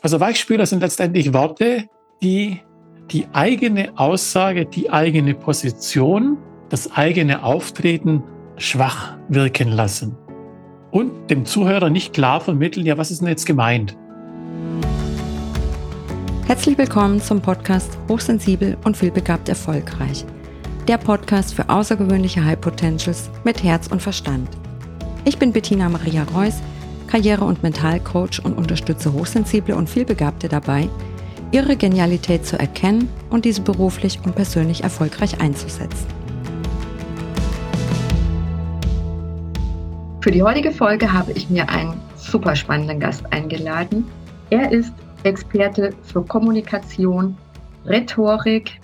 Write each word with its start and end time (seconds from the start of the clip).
Also 0.00 0.20
Weichspüler 0.20 0.64
sind 0.64 0.80
letztendlich 0.80 1.32
Worte, 1.32 1.88
die 2.22 2.60
die 3.10 3.26
eigene 3.32 3.98
Aussage, 3.98 4.64
die 4.64 4.90
eigene 4.90 5.34
Position, 5.34 6.38
das 6.68 6.92
eigene 6.92 7.42
Auftreten 7.42 8.22
schwach 8.58 9.16
wirken 9.28 9.72
lassen 9.72 10.16
und 10.92 11.30
dem 11.30 11.44
Zuhörer 11.44 11.90
nicht 11.90 12.12
klar 12.12 12.40
vermitteln, 12.40 12.86
ja, 12.86 12.96
was 12.96 13.10
ist 13.10 13.22
denn 13.22 13.28
jetzt 13.28 13.46
gemeint? 13.46 13.96
Herzlich 16.46 16.78
willkommen 16.78 17.20
zum 17.20 17.40
Podcast 17.40 17.98
Hochsensibel 18.08 18.76
und 18.84 18.96
vielbegabt 18.96 19.48
erfolgreich. 19.48 20.24
Der 20.86 20.98
Podcast 20.98 21.54
für 21.54 21.68
außergewöhnliche 21.68 22.44
High 22.44 22.60
Potentials 22.60 23.30
mit 23.44 23.62
Herz 23.64 23.88
und 23.88 24.00
Verstand. 24.00 24.48
Ich 25.24 25.38
bin 25.38 25.52
Bettina 25.52 25.88
Maria 25.88 26.22
Reuss, 26.34 26.60
Karriere- 27.08 27.44
und 27.44 27.62
Mentalcoach 27.62 28.40
und 28.44 28.56
unterstütze 28.56 29.12
Hochsensible 29.12 29.74
und 29.74 29.88
vielbegabte 29.88 30.48
dabei, 30.48 30.88
ihre 31.50 31.76
Genialität 31.76 32.46
zu 32.46 32.58
erkennen 32.58 33.08
und 33.30 33.44
diese 33.44 33.62
beruflich 33.62 34.20
und 34.24 34.36
persönlich 34.36 34.84
erfolgreich 34.84 35.40
einzusetzen. 35.40 36.06
Für 40.20 40.30
die 40.30 40.42
heutige 40.42 40.70
Folge 40.70 41.10
habe 41.10 41.32
ich 41.32 41.48
mir 41.48 41.68
einen 41.70 41.98
super 42.16 42.54
spannenden 42.54 43.00
Gast 43.00 43.24
eingeladen. 43.32 44.04
Er 44.50 44.70
ist 44.70 44.92
Experte 45.22 45.90
für 46.02 46.22
Kommunikation, 46.22 47.36
Rhetorik 47.86 48.78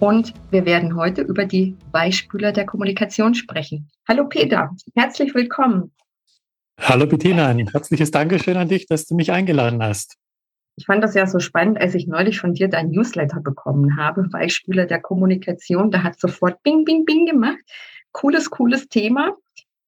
und 0.00 0.34
wir 0.50 0.64
werden 0.66 0.96
heute 0.96 1.22
über 1.22 1.44
die 1.44 1.76
Beispiele 1.92 2.52
der 2.52 2.66
Kommunikation 2.66 3.34
sprechen. 3.34 3.88
Hallo 4.08 4.24
Peter, 4.28 4.70
herzlich 4.96 5.34
willkommen. 5.34 5.92
Hallo 6.82 7.06
Bettina, 7.06 7.46
ein 7.46 7.68
herzliches 7.68 8.10
Dankeschön 8.10 8.56
an 8.56 8.68
dich, 8.68 8.86
dass 8.86 9.06
du 9.06 9.14
mich 9.14 9.30
eingeladen 9.30 9.82
hast. 9.82 10.16
Ich 10.76 10.86
fand 10.86 11.04
das 11.04 11.14
ja 11.14 11.26
so 11.26 11.38
spannend, 11.38 11.78
als 11.78 11.94
ich 11.94 12.06
neulich 12.06 12.40
von 12.40 12.54
dir 12.54 12.68
dein 12.68 12.88
Newsletter 12.88 13.40
bekommen 13.40 13.98
habe, 13.98 14.28
Beispiele 14.28 14.86
der 14.86 15.00
Kommunikation. 15.00 15.90
Da 15.90 16.02
hat 16.02 16.18
sofort 16.18 16.62
Bing, 16.62 16.84
Bing, 16.84 17.04
Bing 17.04 17.26
gemacht. 17.26 17.58
Cooles, 18.12 18.50
cooles 18.50 18.88
Thema. 18.88 19.36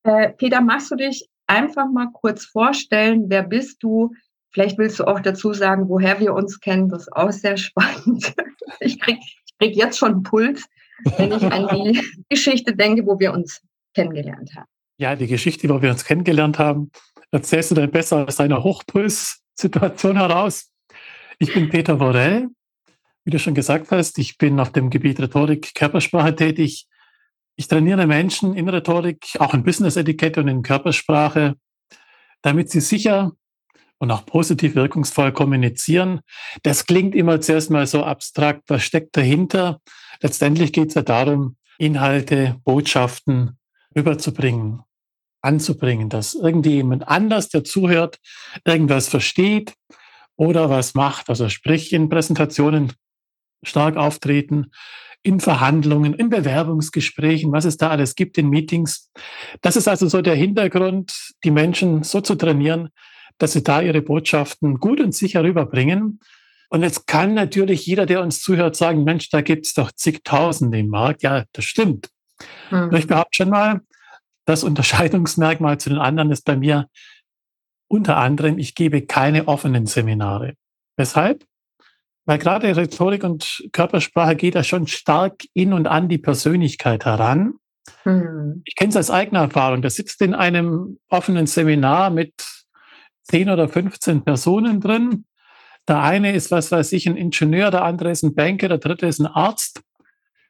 Äh, 0.05 0.31
Peter, 0.35 0.61
magst 0.61 0.91
du 0.91 0.97
dich 0.97 1.29
einfach 1.47 1.91
mal 1.91 2.09
kurz 2.13 2.45
vorstellen? 2.45 3.25
Wer 3.29 3.43
bist 3.43 3.83
du? 3.83 4.13
Vielleicht 4.51 4.77
willst 4.77 5.01
du 5.01 5.05
auch 5.05 5.21
dazu 5.21 5.55
sagen, 5.55 5.89
woher 5.89 6.21
wir 6.21 6.35
uns 6.35 6.61
kennen. 6.61 6.91
Das 6.91 7.03
ist 7.03 7.13
auch 7.13 7.33
sehr 7.33 7.57
spannend. 7.57 8.35
Ich 8.81 9.01
krieg, 9.01 9.19
ich 9.19 9.59
krieg 9.59 9.77
jetzt 9.77 9.99
schon 9.99 10.13
einen 10.13 10.23
Puls, 10.23 10.67
wenn 11.17 11.33
ich 11.33 11.43
an 11.43 11.69
die 11.69 12.03
Geschichte 12.29 12.77
denke, 12.77 13.07
wo 13.07 13.19
wir 13.19 13.33
uns 13.33 13.63
kennengelernt 13.95 14.55
haben. 14.55 14.69
Ja, 14.99 15.17
die 15.17 15.27
Geschichte, 15.27 15.69
wo 15.69 15.81
wir 15.83 15.91
uns 15.91 16.05
kennengelernt 16.05 16.59
haben, 16.59 16.91
erzählst 17.31 17.71
du 17.71 17.75
dann 17.75 17.91
besser 17.91 18.27
aus 18.27 18.37
deiner 18.37 18.63
Hochpuls-Situation 18.63 20.17
heraus. 20.17 20.71
Ich 21.39 21.53
bin 21.55 21.71
Peter 21.71 21.99
Worell. 21.99 22.49
Wie 23.25 23.31
du 23.31 23.39
schon 23.39 23.55
gesagt 23.55 23.91
hast, 23.91 24.19
ich 24.19 24.37
bin 24.37 24.61
auf 24.61 24.73
dem 24.73 24.91
Gebiet 24.91 25.21
Rhetorik, 25.21 25.75
Körpersprache 25.75 26.35
tätig. 26.35 26.87
Ich 27.57 27.69
trainiere 27.69 28.07
Menschen 28.07 28.55
in 28.55 28.69
Rhetorik, 28.69 29.27
auch 29.39 29.55
in 29.55 29.63
Business-Etikette 29.63 30.41
und 30.41 30.49
in 30.49 30.63
Körpersprache, 30.63 31.55
damit 32.43 32.71
sie 32.71 32.81
sicher 32.81 33.33
und 33.99 34.11
auch 34.11 34.27
positiv 34.27 34.75
wirkungsvoll 34.75 35.33
kommunizieren. 35.33 36.21
Das 36.65 36.87
klingt 36.87 37.15
immer 37.15 37.41
zuerst 37.41 37.71
mal 37.71 37.87
so 37.87 38.03
abstrakt. 38.03 38.65
Was 38.69 38.83
steckt 38.83 39.17
dahinter? 39.17 39.81
Letztendlich 40.21 40.73
geht 40.73 40.89
es 40.89 40.95
ja 40.95 41.03
darum, 41.03 41.57
Inhalte, 41.79 42.57
Botschaften 42.65 43.59
rüberzubringen, 43.97 44.81
anzubringen, 45.43 46.09
dass 46.09 46.35
irgendjemand 46.35 47.09
anders, 47.09 47.49
der 47.49 47.65
zuhört, 47.65 48.19
irgendwas 48.65 49.09
versteht 49.09 49.75
oder 50.37 50.71
was 50.71 50.95
macht. 50.95 51.29
Also 51.29 51.49
sprich 51.49 51.93
in 51.93 52.09
Präsentationen 52.09 52.93
stark 53.65 53.97
auftreten, 53.97 54.73
in 55.23 55.39
Verhandlungen, 55.39 56.15
in 56.15 56.31
Bewerbungsgesprächen, 56.31 57.53
was 57.53 57.65
es 57.65 57.77
da 57.77 57.91
alles 57.91 58.17
gibt, 58.17 58.39
in 58.39 58.49
Meetings. 58.49 59.11
Das 59.61 59.77
ist 59.77 59.87
also 59.87 60.09
so 60.09 60.21
der 60.21 60.35
Hintergrund, 60.35 61.33
die 61.45 61.53
Menschen 61.53 62.03
so 62.03 62.21
zu 62.21 62.35
trainieren, 62.35 62.89
dass 63.39 63.53
sie 63.53 63.63
da 63.63 63.81
ihre 63.81 64.03
Botschaften 64.03 64.79
gut 64.79 65.01
und 65.01 65.15
sicher 65.15 65.45
rüberbringen. 65.45 66.21
Und 66.71 66.83
jetzt 66.83 67.07
kann 67.07 67.35
natürlich 67.35 67.87
jeder, 67.87 68.07
der 68.07 68.23
uns 68.23 68.41
zuhört, 68.41 68.77
sagen, 68.77 69.05
Mensch, 69.05 69.29
da 69.31 69.43
gibt 69.43 69.67
es 69.67 69.75
doch 69.75 69.93
zigtausende 69.93 70.79
im 70.79 70.89
Markt. 70.89 71.23
Ja, 71.23 71.45
das 71.53 71.65
stimmt. 71.65 72.09
Mhm. 72.71 72.95
Ich 72.95 73.07
behaupte 73.07 73.37
schon 73.37 73.51
mal, 73.51 73.81
das 74.45 74.65
Unterscheidungsmerkmal 74.65 75.79
zu 75.79 75.91
den 75.91 75.99
anderen 75.99 76.31
ist 76.31 76.45
bei 76.45 76.57
mir 76.57 76.89
unter 77.89 78.17
anderem, 78.17 78.59
ich 78.59 78.75
gebe 78.75 79.03
keine 79.03 79.49
offenen 79.49 79.87
Seminare. 79.87 80.55
Weshalb? 80.97 81.45
Weil 82.25 82.39
gerade 82.39 82.75
Rhetorik 82.75 83.25
und 83.25 83.69
Körpersprache 83.73 84.37
geht 84.37 84.55
ja 84.55 84.65
schon 84.65 84.87
stark 84.87 85.43
in 85.53 85.73
und 85.73 85.87
an 85.87 86.09
die 86.09 86.19
Persönlichkeit 86.19 87.05
heran. 87.05 87.55
Mhm. 88.05 88.63
Ich 88.65 88.77
kenne 88.77 88.91
es 88.91 88.97
als 88.97 89.11
eigene 89.11 89.41
Erfahrung. 89.41 89.83
Da 89.83 89.91
sitzt 89.91 90.23
in 90.23 90.35
einem 90.35 90.99
offenen 91.09 91.47
Seminar 91.47 92.11
mit 92.11 92.33
10 93.25 93.51
oder 93.51 93.69
15 93.69 94.25
Personen 94.25 94.81
drin. 94.81 95.27
Der 95.89 96.01
eine 96.01 96.33
ist, 96.33 96.51
was 96.51 96.71
weiß 96.71 96.93
ich, 96.93 97.09
ein 97.09 97.17
Ingenieur, 97.17 97.71
der 97.71 97.85
andere 97.85 98.11
ist 98.11 98.23
ein 98.23 98.35
Banker, 98.35 98.69
der 98.69 98.79
dritte 98.79 99.07
ist 99.07 99.19
ein 99.19 99.27
Arzt. 99.27 99.83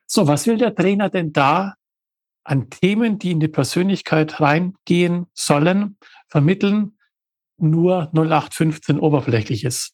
So, 0.07 0.27
was 0.27 0.47
will 0.47 0.59
der 0.59 0.75
Trainer 0.75 1.09
denn 1.09 1.33
da 1.33 1.75
an 2.45 2.71
Themen, 2.71 3.19
die 3.19 3.31
in 3.31 3.41
die 3.41 3.49
Persönlichkeit 3.49 4.41
reingehen 4.41 5.27
sollen, 5.35 5.97
vermitteln, 6.29 6.99
nur 7.59 8.11
0815 8.13 8.99
oberflächlich 8.99 9.65
ist. 9.65 9.93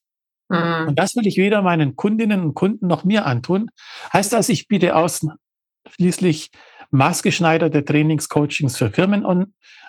Mhm. 0.49 0.89
Und 0.89 0.99
das 0.99 1.15
will 1.17 1.27
ich 1.27 1.37
weder 1.37 1.63
meinen 1.63 1.97
Kundinnen 1.97 2.43
und 2.43 2.55
Kunden 2.55 2.87
noch 2.87 3.05
mir 3.05 3.27
antun. 3.27 3.71
Heißt 4.13 4.33
das, 4.33 4.49
ich 4.49 4.69
biete 4.69 4.97
ausschließlich 4.97 6.51
maßgeschneiderte 6.91 7.85
Trainingscoachings 7.85 8.79
für 8.79 8.91
Firmen 8.91 9.27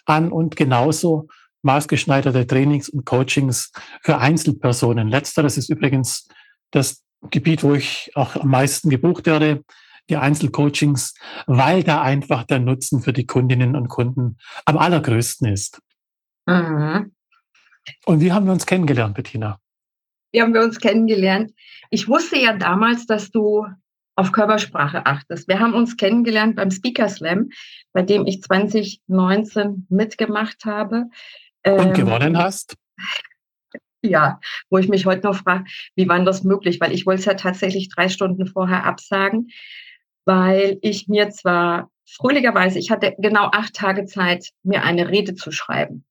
an 0.06 0.32
und 0.32 0.56
genauso 0.56 1.28
maßgeschneiderte 1.62 2.48
Trainings 2.48 2.90
und 2.90 3.06
Coachings 3.06 3.72
für 4.02 4.18
Einzelpersonen. 4.18 5.08
Letzteres 5.08 5.58
ist 5.58 5.70
übrigens 5.70 6.28
das 6.72 7.04
Gebiet, 7.30 7.64
wo 7.64 7.74
ich 7.74 8.12
auch 8.16 8.36
am 8.36 8.50
meisten 8.50 8.90
gebucht 8.90 9.26
werde 9.26 9.64
die 10.10 10.18
Einzelcoachings, 10.18 11.14
weil 11.46 11.84
da 11.84 12.02
einfach 12.02 12.44
der 12.44 12.60
Nutzen 12.60 13.02
für 13.02 13.14
die 13.14 13.26
Kundinnen 13.26 13.76
und 13.76 13.88
Kunden 13.88 14.38
am 14.66 14.78
allergrößten 14.78 15.48
ist. 15.48 15.82
Mhm. 16.46 17.12
Und 18.06 18.22
wie 18.22 18.32
haben 18.32 18.46
wir 18.46 18.54
uns 18.54 18.66
kennengelernt, 18.66 19.16
Bettina? 19.16 19.60
Wie 20.32 20.42
haben 20.42 20.54
wir 20.54 20.62
uns 20.62 20.80
kennengelernt? 20.80 21.52
Ich 21.90 22.08
wusste 22.08 22.38
ja 22.38 22.54
damals, 22.54 23.06
dass 23.06 23.32
du 23.32 23.66
auf 24.16 24.32
Körpersprache 24.32 25.06
achtest. 25.06 25.48
Wir 25.48 25.60
haben 25.60 25.74
uns 25.74 25.96
kennengelernt 25.96 26.58
beim 26.58 26.72
Speaker 26.72 27.08
Slam, 27.08 27.50
bei 27.94 28.02
dem 28.02 28.28
ich 28.28 28.42
2019 28.42 29.88
mitgemacht 29.90 30.66
habe. 30.66 31.06
Und 31.66 31.88
ähm, 31.88 31.94
gewonnen 31.94 32.38
hast? 32.38 32.76
Ja, 34.02 34.40
wo 34.70 34.78
ich 34.78 34.88
mich 34.88 35.06
heute 35.06 35.28
noch 35.28 35.36
frage, 35.36 35.66
wie 35.96 36.08
war 36.08 36.24
das 36.24 36.44
möglich? 36.44 36.80
Weil 36.80 36.94
ich 36.94 37.06
wollte 37.06 37.20
es 37.20 37.26
ja 37.26 37.34
tatsächlich 37.34 37.90
drei 37.90 38.10
Stunden 38.10 38.46
vorher 38.46 38.86
absagen 38.86 39.50
weil 40.26 40.78
ich 40.82 41.08
mir 41.08 41.30
zwar 41.30 41.90
fröhlicherweise, 42.06 42.80
ich 42.80 42.92
hatte 42.92 43.16
genau 43.18 43.50
acht 43.52 43.74
Tage 43.74 44.06
Zeit, 44.06 44.50
mir 44.64 44.84
eine 44.84 45.10
Rede 45.10 45.36
zu 45.36 45.52
schreiben. 45.52 46.06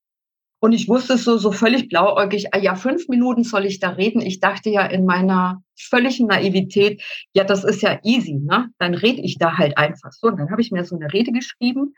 Und 0.61 0.73
ich 0.73 0.89
wusste 0.89 1.17
so, 1.19 1.39
so 1.39 1.53
völlig 1.53 1.89
blauäugig, 1.89 2.53
ah 2.53 2.59
ja, 2.59 2.75
fünf 2.75 3.09
Minuten 3.09 3.45
soll 3.45 3.65
ich 3.65 3.79
da 3.79 3.91
reden. 3.91 4.21
Ich 4.21 4.41
dachte 4.41 4.71
ja 4.71 4.85
in 4.87 5.05
meiner 5.05 5.63
völligen 5.77 6.27
Naivität, 6.27 7.03
ja, 7.33 7.45
das 7.45 7.63
ist 7.63 7.81
ja 7.81 8.01
easy, 8.03 8.35
ne? 8.35 8.69
Dann 8.79 8.95
rede 8.95 9.21
ich 9.23 9.39
da 9.39 9.57
halt 9.57 9.79
einfach 9.79 10.11
so. 10.11 10.27
Und 10.27 10.39
dann 10.39 10.51
habe 10.51 10.61
ich 10.61 10.73
mir 10.73 10.85
so 10.85 10.97
eine 10.97 11.13
Rede 11.13 11.31
geschrieben 11.31 11.95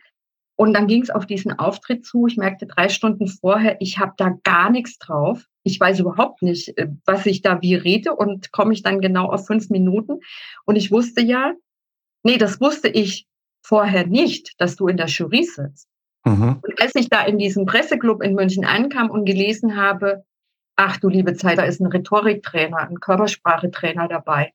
und 0.60 0.74
dann 0.74 0.88
ging 0.88 1.00
es 1.00 1.08
auf 1.08 1.24
diesen 1.24 1.58
Auftritt 1.58 2.04
zu. 2.04 2.26
Ich 2.26 2.36
merkte 2.36 2.66
drei 2.66 2.90
Stunden 2.90 3.28
vorher, 3.28 3.78
ich 3.80 3.98
habe 3.98 4.12
da 4.18 4.36
gar 4.44 4.68
nichts 4.68 4.98
drauf. 4.98 5.46
Ich 5.62 5.80
weiß 5.80 6.00
überhaupt 6.00 6.42
nicht, 6.42 6.76
äh, 6.76 6.88
was 7.06 7.24
ich 7.24 7.40
da 7.40 7.62
wie 7.62 7.76
rede 7.76 8.14
und 8.14 8.52
komme 8.52 8.74
ich 8.74 8.82
dann 8.82 9.00
genau 9.00 9.30
auf 9.30 9.46
fünf 9.46 9.70
Minuten. 9.70 10.20
Und 10.66 10.76
ich 10.76 10.90
wusste 10.90 11.22
ja, 11.22 11.54
nee, 12.22 12.38
das 12.38 12.60
wusste 12.60 12.88
ich 12.88 13.26
vorher 13.62 14.06
nicht, 14.06 14.54
dass 14.58 14.76
du 14.76 14.88
in 14.88 14.96
der 14.96 15.06
Jury 15.06 15.44
sitzt. 15.44 15.88
Mhm. 16.24 16.60
Und 16.62 16.82
als 16.82 16.94
ich 16.94 17.08
da 17.08 17.24
in 17.24 17.38
diesem 17.38 17.66
Presseclub 17.66 18.22
in 18.22 18.34
München 18.34 18.64
ankam 18.64 19.10
und 19.10 19.24
gelesen 19.24 19.76
habe, 19.76 20.24
ach 20.76 20.96
du 20.98 21.08
liebe 21.08 21.34
Zeit, 21.34 21.58
da 21.58 21.64
ist 21.64 21.80
ein 21.80 21.86
Rhetoriktrainer, 21.86 22.88
ein 22.88 23.00
Körpersprachetrainer 23.00 24.08
dabei, 24.08 24.52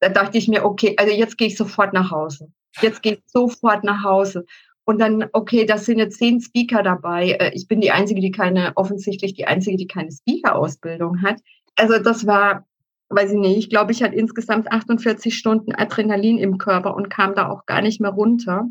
da 0.00 0.08
dachte 0.08 0.38
ich 0.38 0.48
mir, 0.48 0.64
okay, 0.64 0.94
also 0.96 1.12
jetzt 1.12 1.38
gehe 1.38 1.48
ich 1.48 1.56
sofort 1.56 1.92
nach 1.92 2.10
Hause. 2.10 2.52
Jetzt 2.80 3.02
gehe 3.02 3.14
ich 3.14 3.22
sofort 3.26 3.82
nach 3.82 4.04
Hause. 4.04 4.44
Und 4.84 5.00
dann, 5.00 5.26
okay, 5.32 5.66
das 5.66 5.84
sind 5.84 5.98
jetzt 5.98 6.18
zehn 6.18 6.40
Speaker 6.40 6.82
dabei. 6.82 7.32
Äh, 7.32 7.50
ich 7.54 7.68
bin 7.68 7.80
die 7.80 7.90
Einzige, 7.90 8.20
die 8.20 8.30
keine, 8.30 8.72
offensichtlich 8.76 9.34
die 9.34 9.46
Einzige, 9.46 9.76
die 9.76 9.86
keine 9.86 10.10
Speaker-Ausbildung 10.10 11.22
hat. 11.22 11.40
Also 11.76 11.98
das 11.98 12.26
war 12.26 12.66
weiß 13.10 13.32
ich 13.32 13.38
nicht, 13.38 13.58
ich 13.58 13.70
glaube, 13.70 13.92
ich 13.92 14.02
hatte 14.02 14.14
insgesamt 14.14 14.70
48 14.70 15.36
Stunden 15.36 15.74
Adrenalin 15.74 16.38
im 16.38 16.58
Körper 16.58 16.94
und 16.94 17.08
kam 17.08 17.34
da 17.34 17.48
auch 17.48 17.66
gar 17.66 17.82
nicht 17.82 18.00
mehr 18.00 18.10
runter. 18.10 18.68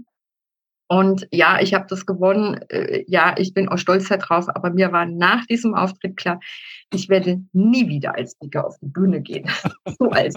Und 0.89 1.27
ja, 1.31 1.59
ich 1.59 1.73
habe 1.73 1.85
das 1.89 2.05
gewonnen. 2.05 2.61
Äh, 2.69 3.03
ja, 3.07 3.35
ich 3.37 3.53
bin 3.53 3.67
auch 3.67 3.77
stolz 3.77 4.07
darauf. 4.07 4.47
Aber 4.49 4.69
mir 4.69 4.91
war 4.91 5.05
nach 5.05 5.45
diesem 5.45 5.75
Auftritt 5.75 6.15
klar, 6.15 6.39
ich 6.93 7.09
werde 7.09 7.43
nie 7.51 7.89
wieder 7.89 8.15
als 8.15 8.33
Speaker 8.33 8.65
auf 8.65 8.77
die 8.79 8.87
Bühne 8.87 9.21
gehen. 9.21 9.49
so 9.99 10.09
als, 10.09 10.35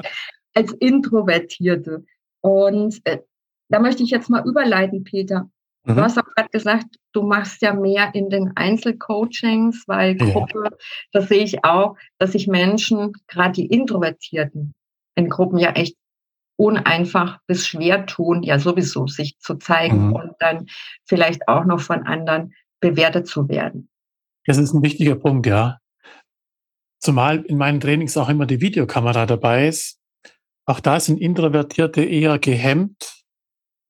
als 0.55 0.73
Introvertierte. 0.73 2.05
Und 2.41 3.01
äh, 3.05 3.19
da 3.69 3.79
möchte 3.79 4.03
ich 4.03 4.11
jetzt 4.11 4.29
mal 4.29 4.47
überleiten, 4.47 5.05
Peter. 5.05 5.49
Mhm. 5.85 5.97
Du 5.97 6.03
hast 6.03 6.19
auch 6.19 6.35
gerade 6.35 6.49
gesagt, 6.51 6.87
du 7.13 7.23
machst 7.23 7.63
ja 7.63 7.73
mehr 7.75 8.15
in 8.15 8.31
den 8.31 8.53
Einzelcoachings, 8.57 9.85
weil 9.87 10.17
Gruppe, 10.17 10.65
ja. 10.65 10.77
das 11.13 11.29
sehe 11.29 11.43
ich 11.43 11.65
auch, 11.65 11.97
dass 12.19 12.33
sich 12.33 12.47
Menschen, 12.47 13.13
gerade 13.29 13.53
die 13.53 13.67
Introvertierten, 13.67 14.75
in 15.15 15.29
Gruppen 15.29 15.59
ja 15.59 15.73
echt 15.73 15.97
uneinfach 16.57 17.39
bis 17.47 17.67
schwer 17.67 18.05
tun, 18.05 18.43
ja 18.43 18.59
sowieso 18.59 19.07
sich 19.07 19.39
zu 19.39 19.57
zeigen 19.57 20.09
mhm. 20.09 20.13
und 20.13 20.33
dann 20.41 20.67
vielleicht 21.07 21.49
auch 21.49 21.65
noch 21.65 21.81
von 21.81 22.03
anderen 22.07 22.53
bewertet 22.81 23.27
zu 23.27 23.49
werden. 23.49 23.89
Das 24.47 24.59
ist 24.59 24.75
ein 24.75 24.83
wichtiger 24.83 25.17
Punkt, 25.17 25.47
ja. 25.47 25.79
Zumal 26.99 27.45
in 27.47 27.57
meinen 27.57 27.81
Trainings 27.81 28.17
auch 28.19 28.29
immer 28.29 28.45
die 28.45 28.61
Videokamera 28.61 29.25
dabei 29.25 29.69
ist. 29.69 29.99
Auch 30.67 30.81
da 30.81 31.01
sind 31.01 31.19
Introvertierte 31.19 32.03
eher 32.03 32.39
gehemmt, 32.39 33.20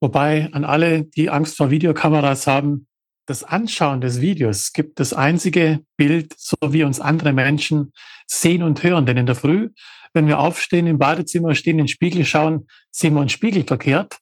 Wobei 0.00 0.48
an 0.52 0.64
alle, 0.64 1.04
die 1.04 1.30
Angst 1.30 1.56
vor 1.56 1.70
Videokameras 1.70 2.46
haben, 2.46 2.86
das 3.26 3.44
Anschauen 3.44 4.00
des 4.00 4.20
Videos 4.20 4.72
gibt 4.72 4.98
das 4.98 5.12
einzige 5.12 5.80
Bild, 5.96 6.34
so 6.36 6.56
wie 6.70 6.82
uns 6.82 6.98
andere 6.98 7.32
Menschen 7.32 7.92
sehen 8.26 8.62
und 8.62 8.82
hören. 8.82 9.06
Denn 9.06 9.18
in 9.18 9.26
der 9.26 9.36
Früh, 9.36 9.70
wenn 10.12 10.26
wir 10.26 10.40
aufstehen 10.40 10.86
im 10.86 10.98
Badezimmer, 10.98 11.54
stehen 11.54 11.78
in 11.78 11.84
den 11.84 11.88
Spiegel 11.88 12.24
schauen, 12.24 12.66
sehen 12.90 13.14
wir 13.14 13.20
uns 13.20 13.32
spiegelverkehrt. 13.32 14.18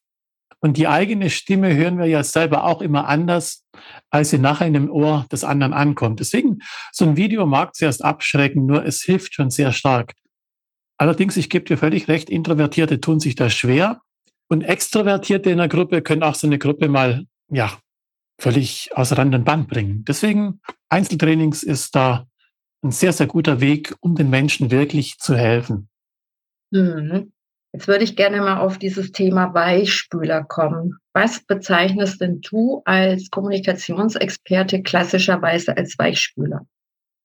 Und 0.60 0.76
die 0.76 0.88
eigene 0.88 1.30
Stimme 1.30 1.74
hören 1.74 1.98
wir 1.98 2.06
ja 2.06 2.24
selber 2.24 2.64
auch 2.64 2.82
immer 2.82 3.06
anders, 3.06 3.64
als 4.10 4.30
sie 4.30 4.38
nachher 4.38 4.66
in 4.66 4.74
dem 4.74 4.90
Ohr 4.90 5.24
des 5.30 5.44
anderen 5.44 5.72
ankommt. 5.72 6.18
Deswegen, 6.18 6.58
so 6.92 7.04
ein 7.04 7.16
Video 7.16 7.46
mag 7.46 7.76
zuerst 7.76 8.04
abschrecken, 8.04 8.66
nur 8.66 8.84
es 8.84 9.02
hilft 9.02 9.34
schon 9.34 9.50
sehr 9.50 9.72
stark. 9.72 10.14
Allerdings, 10.98 11.36
ich 11.36 11.48
gebe 11.48 11.64
dir 11.64 11.78
völlig 11.78 12.08
recht, 12.08 12.28
Introvertierte 12.28 13.00
tun 13.00 13.20
sich 13.20 13.36
da 13.36 13.48
schwer. 13.48 14.00
Und 14.48 14.62
Extrovertierte 14.62 15.50
in 15.50 15.58
der 15.58 15.68
Gruppe 15.68 16.02
können 16.02 16.22
auch 16.22 16.34
so 16.34 16.46
eine 16.46 16.58
Gruppe 16.58 16.88
mal, 16.88 17.26
ja, 17.50 17.78
völlig 18.40 18.90
aus 18.94 19.16
Rand 19.16 19.34
und 19.34 19.44
Band 19.44 19.68
bringen. 19.68 20.04
Deswegen 20.06 20.60
Einzeltrainings 20.88 21.62
ist 21.62 21.94
da 21.94 22.26
ein 22.82 22.92
sehr, 22.92 23.12
sehr 23.12 23.26
guter 23.26 23.60
Weg, 23.60 23.94
um 24.00 24.14
den 24.14 24.30
Menschen 24.30 24.70
wirklich 24.70 25.18
zu 25.18 25.36
helfen. 25.36 25.88
Mhm. 26.70 27.32
Jetzt 27.72 27.86
würde 27.86 28.04
ich 28.04 28.16
gerne 28.16 28.38
mal 28.38 28.58
auf 28.58 28.78
dieses 28.78 29.12
Thema 29.12 29.52
Weichspüler 29.52 30.44
kommen. 30.44 30.96
Was 31.12 31.44
bezeichnest 31.44 32.20
denn 32.20 32.40
du 32.40 32.80
als 32.86 33.28
Kommunikationsexperte 33.30 34.82
klassischerweise 34.82 35.76
als 35.76 35.98
Weichspüler? 35.98 36.66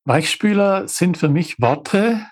Weichspüler 0.05 0.87
sind 0.89 1.17
für 1.17 1.29
mich 1.29 1.61
Worte, 1.61 2.25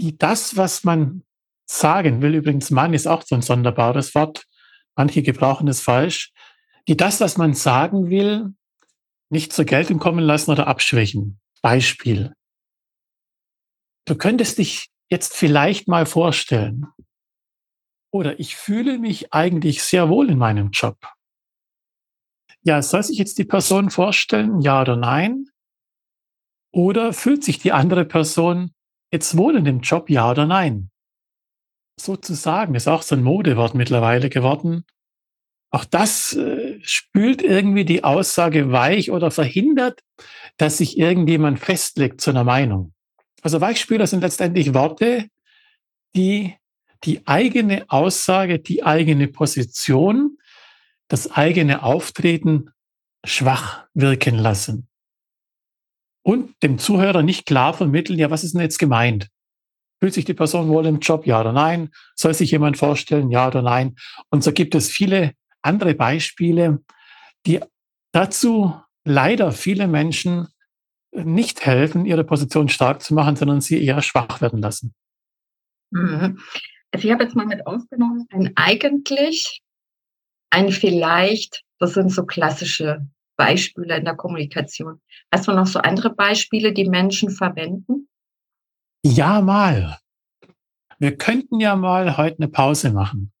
die 0.00 0.18
das, 0.18 0.56
was 0.56 0.82
man 0.82 1.22
sagen 1.68 2.22
will. 2.22 2.34
Übrigens, 2.34 2.70
Mann 2.70 2.94
ist 2.94 3.06
auch 3.06 3.22
so 3.22 3.34
ein 3.34 3.42
sonderbares 3.42 4.14
Wort. 4.14 4.44
Manche 4.96 5.22
gebrauchen 5.22 5.68
es 5.68 5.80
falsch. 5.80 6.32
Die 6.88 6.96
das, 6.96 7.20
was 7.20 7.36
man 7.36 7.54
sagen 7.54 8.10
will, 8.10 8.54
nicht 9.30 9.52
zur 9.52 9.66
Geltung 9.66 9.98
kommen 9.98 10.24
lassen 10.24 10.50
oder 10.50 10.66
abschwächen. 10.66 11.38
Beispiel. 11.60 12.32
Du 14.06 14.16
könntest 14.16 14.58
dich 14.58 14.88
jetzt 15.10 15.34
vielleicht 15.34 15.86
mal 15.86 16.06
vorstellen, 16.06 16.86
oder 18.10 18.40
ich 18.40 18.56
fühle 18.56 18.98
mich 18.98 19.34
eigentlich 19.34 19.82
sehr 19.82 20.08
wohl 20.08 20.30
in 20.30 20.38
meinem 20.38 20.70
Job. 20.70 20.96
Ja, 22.62 22.80
soll 22.80 23.02
sich 23.02 23.18
jetzt 23.18 23.38
die 23.38 23.44
Person 23.44 23.90
vorstellen, 23.90 24.60
ja 24.60 24.80
oder 24.80 24.96
nein? 24.96 25.46
Oder 26.72 27.12
fühlt 27.12 27.44
sich 27.44 27.58
die 27.58 27.72
andere 27.72 28.04
Person 28.04 28.74
jetzt 29.12 29.36
wohl 29.36 29.56
in 29.56 29.64
dem 29.64 29.80
Job, 29.80 30.10
ja 30.10 30.30
oder 30.30 30.46
nein? 30.46 30.90
Sozusagen, 32.00 32.74
ist 32.74 32.88
auch 32.88 33.02
so 33.02 33.14
ein 33.14 33.22
Modewort 33.22 33.74
mittlerweile 33.74 34.30
geworden. 34.30 34.84
Auch 35.70 35.84
das 35.84 36.32
äh, 36.34 36.78
spült 36.82 37.42
irgendwie 37.42 37.84
die 37.84 38.04
Aussage 38.04 38.72
weich 38.72 39.10
oder 39.10 39.30
verhindert, 39.30 40.00
dass 40.56 40.78
sich 40.78 40.98
irgendjemand 40.98 41.58
festlegt 41.58 42.20
zu 42.20 42.30
einer 42.30 42.44
Meinung. 42.44 42.92
Also 43.42 43.60
Weichspüler 43.60 44.06
sind 44.06 44.20
letztendlich 44.20 44.74
Worte, 44.74 45.28
die 46.16 46.54
die 47.04 47.26
eigene 47.26 47.84
Aussage, 47.88 48.58
die 48.58 48.82
eigene 48.82 49.28
Position, 49.28 50.38
das 51.06 51.30
eigene 51.30 51.82
Auftreten 51.82 52.70
schwach 53.24 53.86
wirken 53.94 54.36
lassen. 54.36 54.88
Und 56.22 56.54
dem 56.62 56.78
Zuhörer 56.78 57.22
nicht 57.22 57.46
klar 57.46 57.74
vermitteln, 57.74 58.18
ja, 58.18 58.30
was 58.30 58.44
ist 58.44 58.54
denn 58.54 58.60
jetzt 58.62 58.78
gemeint? 58.78 59.28
Fühlt 60.00 60.14
sich 60.14 60.24
die 60.24 60.34
Person 60.34 60.68
wohl 60.68 60.86
im 60.86 61.00
Job? 61.00 61.26
Ja 61.26 61.40
oder 61.40 61.52
nein? 61.52 61.90
Soll 62.14 62.34
sich 62.34 62.50
jemand 62.50 62.76
vorstellen? 62.76 63.30
Ja 63.30 63.48
oder 63.48 63.62
nein? 63.62 63.96
Und 64.30 64.44
so 64.44 64.52
gibt 64.52 64.74
es 64.74 64.90
viele 64.90 65.32
andere 65.62 65.94
Beispiele, 65.94 66.82
die 67.46 67.60
dazu 68.12 68.74
leider 69.04 69.52
viele 69.52 69.88
Menschen 69.88 70.48
nicht 71.12 71.64
helfen, 71.64 72.04
ihre 72.04 72.24
Position 72.24 72.68
stark 72.68 73.02
zu 73.02 73.14
machen, 73.14 73.36
sondern 73.36 73.60
sie 73.60 73.82
eher 73.84 74.02
schwach 74.02 74.40
werden 74.40 74.60
lassen. 74.60 74.94
Mhm. 75.90 76.38
Also 76.92 77.06
ich 77.06 77.12
habe 77.12 77.24
jetzt 77.24 77.36
mal 77.36 77.46
mit 77.46 77.66
aufgenommen, 77.66 78.26
ein 78.30 78.52
eigentlich, 78.56 79.60
ein 80.50 80.70
vielleicht, 80.70 81.62
das 81.78 81.94
sind 81.94 82.10
so 82.10 82.24
klassische 82.24 83.06
Beispiele 83.36 83.96
in 83.96 84.04
der 84.04 84.16
Kommunikation. 84.16 85.00
Hast 85.32 85.48
du 85.48 85.52
noch 85.52 85.66
so 85.66 85.78
andere 85.78 86.10
Beispiele, 86.10 86.72
die 86.72 86.88
Menschen 86.88 87.30
verwenden? 87.30 88.08
Ja, 89.10 89.40
mal. 89.40 89.98
Wir 90.98 91.16
könnten 91.16 91.60
ja 91.60 91.76
mal 91.76 92.18
heute 92.18 92.40
eine 92.40 92.48
Pause 92.48 92.92
machen. 92.92 93.32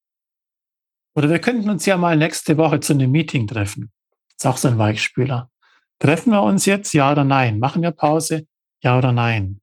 Oder 1.14 1.28
wir 1.28 1.40
könnten 1.40 1.68
uns 1.68 1.84
ja 1.84 1.98
mal 1.98 2.16
nächste 2.16 2.56
Woche 2.56 2.80
zu 2.80 2.94
einem 2.94 3.10
Meeting 3.10 3.46
treffen. 3.46 3.92
Ist 4.34 4.46
auch 4.46 4.56
so 4.56 4.68
ein 4.68 4.78
Weichspüler. 4.78 5.50
Treffen 5.98 6.30
wir 6.32 6.42
uns 6.42 6.64
jetzt, 6.64 6.94
ja 6.94 7.12
oder 7.12 7.24
nein? 7.24 7.58
Machen 7.58 7.82
wir 7.82 7.90
Pause, 7.90 8.46
ja 8.82 8.96
oder 8.96 9.12
nein? 9.12 9.60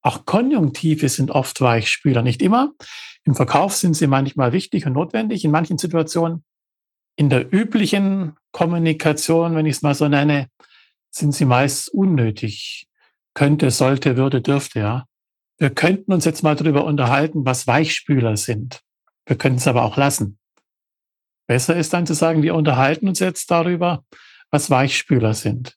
Auch 0.00 0.24
Konjunktive 0.24 1.10
sind 1.10 1.30
oft 1.30 1.60
Weichspüler, 1.60 2.22
nicht 2.22 2.40
immer. 2.40 2.72
Im 3.24 3.34
Verkauf 3.34 3.74
sind 3.74 3.94
sie 3.94 4.06
manchmal 4.06 4.52
wichtig 4.52 4.86
und 4.86 4.94
notwendig, 4.94 5.44
in 5.44 5.50
manchen 5.50 5.76
Situationen. 5.76 6.42
In 7.16 7.28
der 7.28 7.52
üblichen 7.52 8.34
Kommunikation, 8.50 9.56
wenn 9.56 9.66
ich 9.66 9.76
es 9.76 9.82
mal 9.82 9.94
so 9.94 10.08
nenne, 10.08 10.48
sind 11.10 11.32
sie 11.32 11.44
meist 11.44 11.90
unnötig 11.92 12.85
könnte, 13.36 13.70
sollte, 13.70 14.16
würde, 14.16 14.40
dürfte, 14.40 14.80
ja. 14.80 15.06
Wir 15.58 15.70
könnten 15.70 16.12
uns 16.12 16.24
jetzt 16.24 16.42
mal 16.42 16.56
darüber 16.56 16.84
unterhalten, 16.84 17.44
was 17.44 17.66
Weichspüler 17.66 18.36
sind. 18.36 18.80
Wir 19.26 19.36
können 19.36 19.56
es 19.56 19.68
aber 19.68 19.84
auch 19.84 19.96
lassen. 19.96 20.38
Besser 21.46 21.76
ist 21.76 21.92
dann 21.92 22.06
zu 22.06 22.14
sagen, 22.14 22.42
wir 22.42 22.54
unterhalten 22.54 23.06
uns 23.08 23.20
jetzt 23.20 23.50
darüber, 23.50 24.04
was 24.50 24.70
Weichspüler 24.70 25.34
sind. 25.34 25.76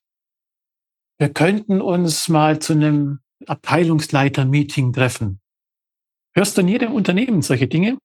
Wir 1.20 1.30
könnten 1.30 1.82
uns 1.82 2.30
mal 2.30 2.60
zu 2.60 2.74
einem 2.74 3.20
Abteilungsleiter-Meeting 3.46 4.94
treffen. 4.94 5.42
Hörst 6.34 6.58
du 6.58 6.62
in 6.62 6.70
jedem 6.70 6.94
Unternehmen 6.94 7.42
solche 7.42 7.68
Dinge? 7.68 7.98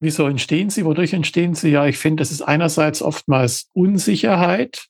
Wieso 0.00 0.26
entstehen 0.28 0.70
sie? 0.70 0.84
Wodurch 0.84 1.12
entstehen 1.12 1.54
sie? 1.54 1.70
Ja, 1.70 1.86
ich 1.86 1.98
finde, 1.98 2.22
das 2.22 2.30
ist 2.30 2.42
einerseits 2.42 3.02
oftmals 3.02 3.68
Unsicherheit. 3.74 4.86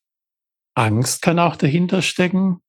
Angst 0.75 1.23
kann 1.23 1.39
auch 1.39 1.57
dahinter 1.57 2.03
stecken. 2.03 2.61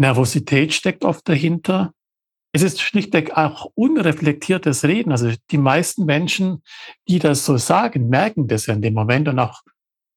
Nervosität 0.00 0.72
steckt 0.72 1.04
oft 1.04 1.28
dahinter. 1.28 1.92
Es 2.52 2.62
ist 2.62 2.80
schlichtweg 2.80 3.36
auch 3.36 3.66
unreflektiertes 3.74 4.84
Reden. 4.84 5.12
Also 5.12 5.32
die 5.50 5.58
meisten 5.58 6.06
Menschen, 6.06 6.62
die 7.06 7.18
das 7.18 7.44
so 7.44 7.58
sagen, 7.58 8.08
merken 8.08 8.48
das 8.48 8.66
ja 8.66 8.74
in 8.74 8.82
dem 8.82 8.94
Moment 8.94 9.28
und 9.28 9.38
auch 9.38 9.62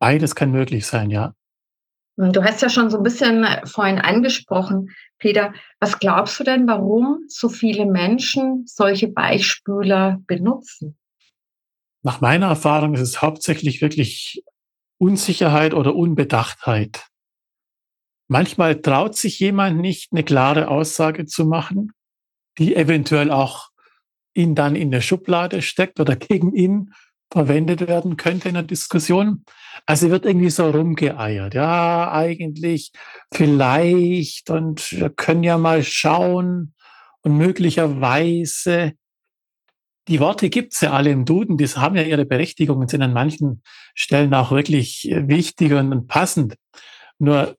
Beides 0.02 0.34
kann 0.34 0.52
möglich 0.52 0.88
sein, 0.88 1.12
ja. 1.12 1.36
Du 2.18 2.44
hast 2.44 2.64
ja 2.64 2.70
schon 2.70 2.90
so 2.90 2.98
ein 2.98 3.04
bisschen 3.04 3.44
äh, 3.44 3.68
vorhin 3.68 4.00
angesprochen, 4.00 4.90
Peter. 5.20 5.54
Was 5.80 6.00
glaubst 6.00 6.40
du 6.40 6.44
denn, 6.44 6.68
warum 6.68 7.20
so 7.28 7.50
viele 7.50 7.86
Menschen 7.86 8.64
solche 8.66 9.10
Beispiele 9.10 10.18
benutzen? 10.26 10.98
Nach 12.02 12.20
meiner 12.20 12.48
Erfahrung 12.48 12.96
ist 12.96 13.02
es 13.02 13.22
hauptsächlich 13.22 13.84
wirklich 13.84 14.44
Unsicherheit 14.98 15.76
oder 15.76 15.96
Unbedachtheit. 15.96 17.06
Manchmal 18.28 18.82
traut 18.82 19.16
sich 19.16 19.40
jemand 19.40 19.80
nicht, 19.80 20.14
eine 20.14 20.24
klare 20.24 20.68
Aussage 20.68 21.28
zu 21.28 21.46
machen, 21.46 21.92
die 22.58 22.76
eventuell 22.76 23.30
auch 23.30 23.70
ihn 24.34 24.56
dann 24.56 24.76
in 24.76 24.90
der 24.90 25.02
Schublade 25.02 25.62
steckt 25.62 26.00
oder 26.00 26.16
gegen 26.16 26.56
ihn 26.56 26.92
verwendet 27.32 27.88
werden 27.88 28.18
könnte 28.18 28.50
in 28.50 28.56
der 28.56 28.64
Diskussion. 28.64 29.46
Also 29.86 30.10
wird 30.10 30.26
irgendwie 30.26 30.50
so 30.50 30.70
rumgeeiert. 30.70 31.54
Ja, 31.54 32.12
eigentlich, 32.12 32.92
vielleicht 33.34 34.50
und 34.50 34.92
wir 34.92 35.10
können 35.10 35.44
ja 35.44 35.58
mal 35.58 35.84
schauen 35.84 36.74
und 37.22 37.38
möglicherweise. 37.38 38.94
Die 40.08 40.20
Worte 40.20 40.50
gibt's 40.50 40.82
ja 40.82 40.92
alle 40.92 41.12
im 41.12 41.26
Duden, 41.26 41.58
die 41.58 41.68
haben 41.68 41.96
ja 41.96 42.02
ihre 42.02 42.26
Berechtigung 42.26 42.80
und 42.80 42.90
sind 42.90 43.04
an 43.04 43.14
manchen 43.14 43.62
Stellen 43.94 44.34
auch 44.34 44.52
wirklich 44.52 45.08
wichtig 45.12 45.74
und 45.74 46.08
passend. 46.08 46.56
Nur 47.20 47.56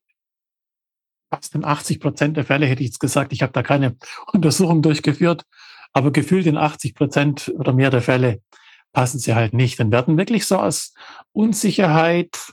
fast 1.32 1.54
in 1.54 1.64
80 1.64 2.00
Prozent 2.00 2.36
der 2.36 2.44
Fälle 2.44 2.66
hätte 2.66 2.82
ich 2.82 2.88
jetzt 2.88 2.98
gesagt, 2.98 3.32
ich 3.32 3.42
habe 3.42 3.52
da 3.52 3.62
keine 3.62 3.96
Untersuchung 4.32 4.82
durchgeführt, 4.82 5.44
aber 5.92 6.10
gefühlt 6.10 6.46
in 6.46 6.58
80 6.58 6.94
Prozent 6.94 7.52
oder 7.56 7.72
mehr 7.72 7.90
der 7.90 8.02
Fälle 8.02 8.42
passen 8.92 9.18
sie 9.18 9.34
halt 9.34 9.54
nicht. 9.54 9.80
Dann 9.80 9.92
werden 9.92 10.18
wirklich 10.18 10.46
so 10.46 10.56
aus 10.56 10.94
Unsicherheit, 11.32 12.52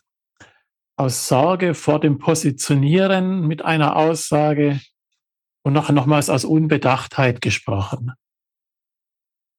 aus 0.95 1.27
Sorge 1.27 1.73
vor 1.73 1.99
dem 1.99 2.17
Positionieren 2.19 3.47
mit 3.47 3.63
einer 3.63 3.95
Aussage 3.95 4.79
und 5.63 5.73
noch, 5.73 5.89
nochmals 5.89 6.29
aus 6.29 6.45
Unbedachtheit 6.45 7.41
gesprochen. 7.41 8.13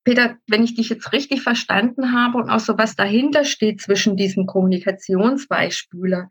Peter, 0.05 0.37
wenn 0.49 0.65
ich 0.65 0.75
dich 0.75 0.89
jetzt 0.89 1.13
richtig 1.13 1.43
verstanden 1.43 2.13
habe 2.13 2.39
und 2.39 2.51
auch 2.51 2.61
so 2.61 2.79
was 2.79 2.97
dahinter 2.97 3.45
steht 3.45 3.81
zwischen 3.81 4.17
diesen 4.17 4.47
Kommunikationsbeispielen, 4.47 6.29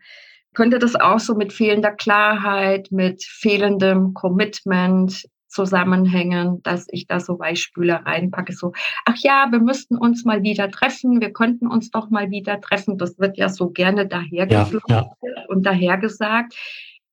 könnte 0.55 0.79
das 0.79 0.95
auch 0.95 1.19
so 1.19 1.35
mit 1.35 1.53
fehlender 1.53 1.91
Klarheit, 1.91 2.91
mit 2.91 3.23
fehlendem 3.23 4.13
Commitment, 4.15 5.23
zusammenhängen, 5.49 6.61
dass 6.63 6.87
ich 6.91 7.07
da 7.07 7.19
so 7.19 7.37
Beispiele 7.37 8.05
reinpacke, 8.05 8.53
so, 8.53 8.71
ach 9.05 9.17
ja, 9.17 9.47
wir 9.51 9.59
müssten 9.59 9.97
uns 9.97 10.23
mal 10.23 10.43
wieder 10.43 10.69
treffen, 10.69 11.19
wir 11.19 11.33
könnten 11.33 11.67
uns 11.67 11.91
doch 11.91 12.09
mal 12.09 12.29
wieder 12.29 12.61
treffen. 12.61 12.97
Das 12.97 13.19
wird 13.19 13.37
ja 13.37 13.49
so 13.49 13.69
gerne 13.69 14.07
dahergeflogen 14.07 14.81
ja, 14.87 15.09
ja. 15.21 15.45
und 15.47 15.65
dahergesagt, 15.65 16.55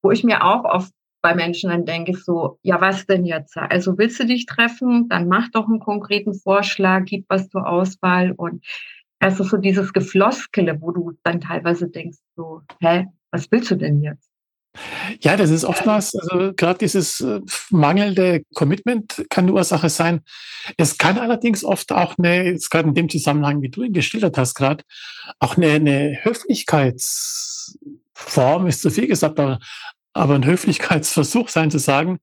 wo 0.03 0.11
ich 0.11 0.23
mir 0.23 0.45
auch 0.45 0.65
oft 0.65 0.93
bei 1.23 1.35
Menschen 1.35 1.71
dann 1.71 1.85
denke, 1.85 2.15
so, 2.15 2.59
ja, 2.63 2.81
was 2.81 3.07
denn 3.07 3.25
jetzt? 3.25 3.57
Also 3.57 3.99
willst 3.99 4.21
du 4.21 4.27
dich 4.27 4.47
treffen? 4.47 5.09
Dann 5.09 5.27
mach 5.27 5.51
doch 5.51 5.67
einen 5.67 5.81
konkreten 5.81 6.35
Vorschlag, 6.35 7.05
gib 7.07 7.25
was 7.29 7.49
zur 7.49 7.67
Auswahl 7.67 8.33
und 8.33 8.65
also 9.19 9.43
so 9.43 9.57
dieses 9.57 9.93
Gefloskele, 9.93 10.81
wo 10.81 10.93
du 10.93 11.13
dann 11.25 11.41
teilweise 11.41 11.89
denkst, 11.89 12.19
so, 12.37 12.61
hä, 12.81 13.07
was 13.31 13.51
willst 13.51 13.71
du 13.71 13.77
denn 13.77 14.03
jetzt? 14.03 14.31
Ja, 15.21 15.37
das 15.37 15.51
ist 15.51 15.65
oftmals, 15.65 16.15
also 16.15 16.53
gerade 16.55 16.79
dieses 16.79 17.21
äh, 17.21 17.41
mangelnde 17.71 18.43
Commitment 18.55 19.25
kann 19.31 19.45
eine 19.45 19.55
Ursache 19.55 19.89
sein. 19.89 20.21
Es 20.77 20.99
kann 20.99 21.19
allerdings 21.19 21.65
oft 21.65 21.93
auch 21.93 22.19
eine, 22.19 22.45
jetzt 22.45 22.71
gerade 22.71 22.89
in 22.89 22.95
dem 22.95 23.09
Zusammenhang, 23.09 23.63
wie 23.63 23.69
du 23.69 23.83
ihn 23.83 23.93
geschildert 23.93 24.39
hast, 24.39 24.55
gerade 24.55 24.85
auch 25.39 25.57
eine, 25.57 25.73
eine 25.73 26.19
Höflichkeitsform, 26.23 28.67
ist 28.67 28.83
zu 28.83 28.91
viel 28.91 29.07
gesagt, 29.07 29.39
aber, 29.41 29.59
aber 30.13 30.35
ein 30.35 30.47
Höflichkeitsversuch 30.47 31.49
sein 31.49 31.71
zu 31.71 31.79
sagen, 31.79 32.19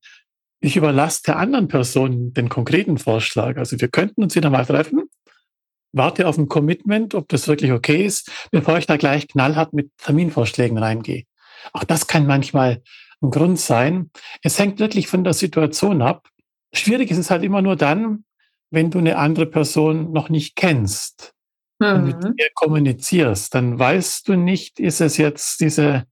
ich 0.59 0.77
überlasse 0.77 1.21
der 1.27 1.37
anderen 1.37 1.67
Person 1.67 2.33
den 2.33 2.49
konkreten 2.49 2.97
Vorschlag. 2.97 3.57
Also 3.57 3.79
wir 3.79 3.89
könnten 3.89 4.23
uns 4.23 4.35
wieder 4.35 4.49
mal 4.49 4.65
treffen, 4.65 5.03
warte 5.91 6.27
auf 6.27 6.37
ein 6.37 6.47
Commitment, 6.47 7.15
ob 7.15 7.27
das 7.29 7.47
wirklich 7.47 7.71
okay 7.71 8.05
ist, 8.05 8.31
bevor 8.51 8.77
ich 8.77 8.87
da 8.87 8.97
gleich 8.97 9.27
knallhart 9.27 9.73
mit 9.73 9.91
Terminvorschlägen 9.97 10.77
reingehe. 10.77 11.23
Auch 11.71 11.83
das 11.83 12.07
kann 12.07 12.27
manchmal 12.27 12.81
ein 13.21 13.31
Grund 13.31 13.59
sein. 13.59 14.11
Es 14.41 14.59
hängt 14.59 14.79
wirklich 14.79 15.07
von 15.07 15.23
der 15.23 15.33
Situation 15.33 16.01
ab. 16.01 16.27
Schwierig 16.73 17.11
ist 17.11 17.17
es 17.17 17.29
halt 17.29 17.43
immer 17.43 17.61
nur 17.61 17.75
dann, 17.75 18.25
wenn 18.71 18.91
du 18.91 18.99
eine 18.99 19.17
andere 19.17 19.45
Person 19.45 20.11
noch 20.11 20.29
nicht 20.29 20.55
kennst 20.55 21.33
mhm. 21.79 21.87
und 21.87 22.05
mit 22.05 22.23
mhm. 22.23 22.33
ihr 22.37 22.49
kommunizierst. 22.53 23.53
Dann 23.53 23.77
weißt 23.79 24.27
du 24.27 24.35
nicht, 24.35 24.79
ist 24.79 25.01
es 25.01 25.17
jetzt 25.17 25.61
diese 25.61 26.05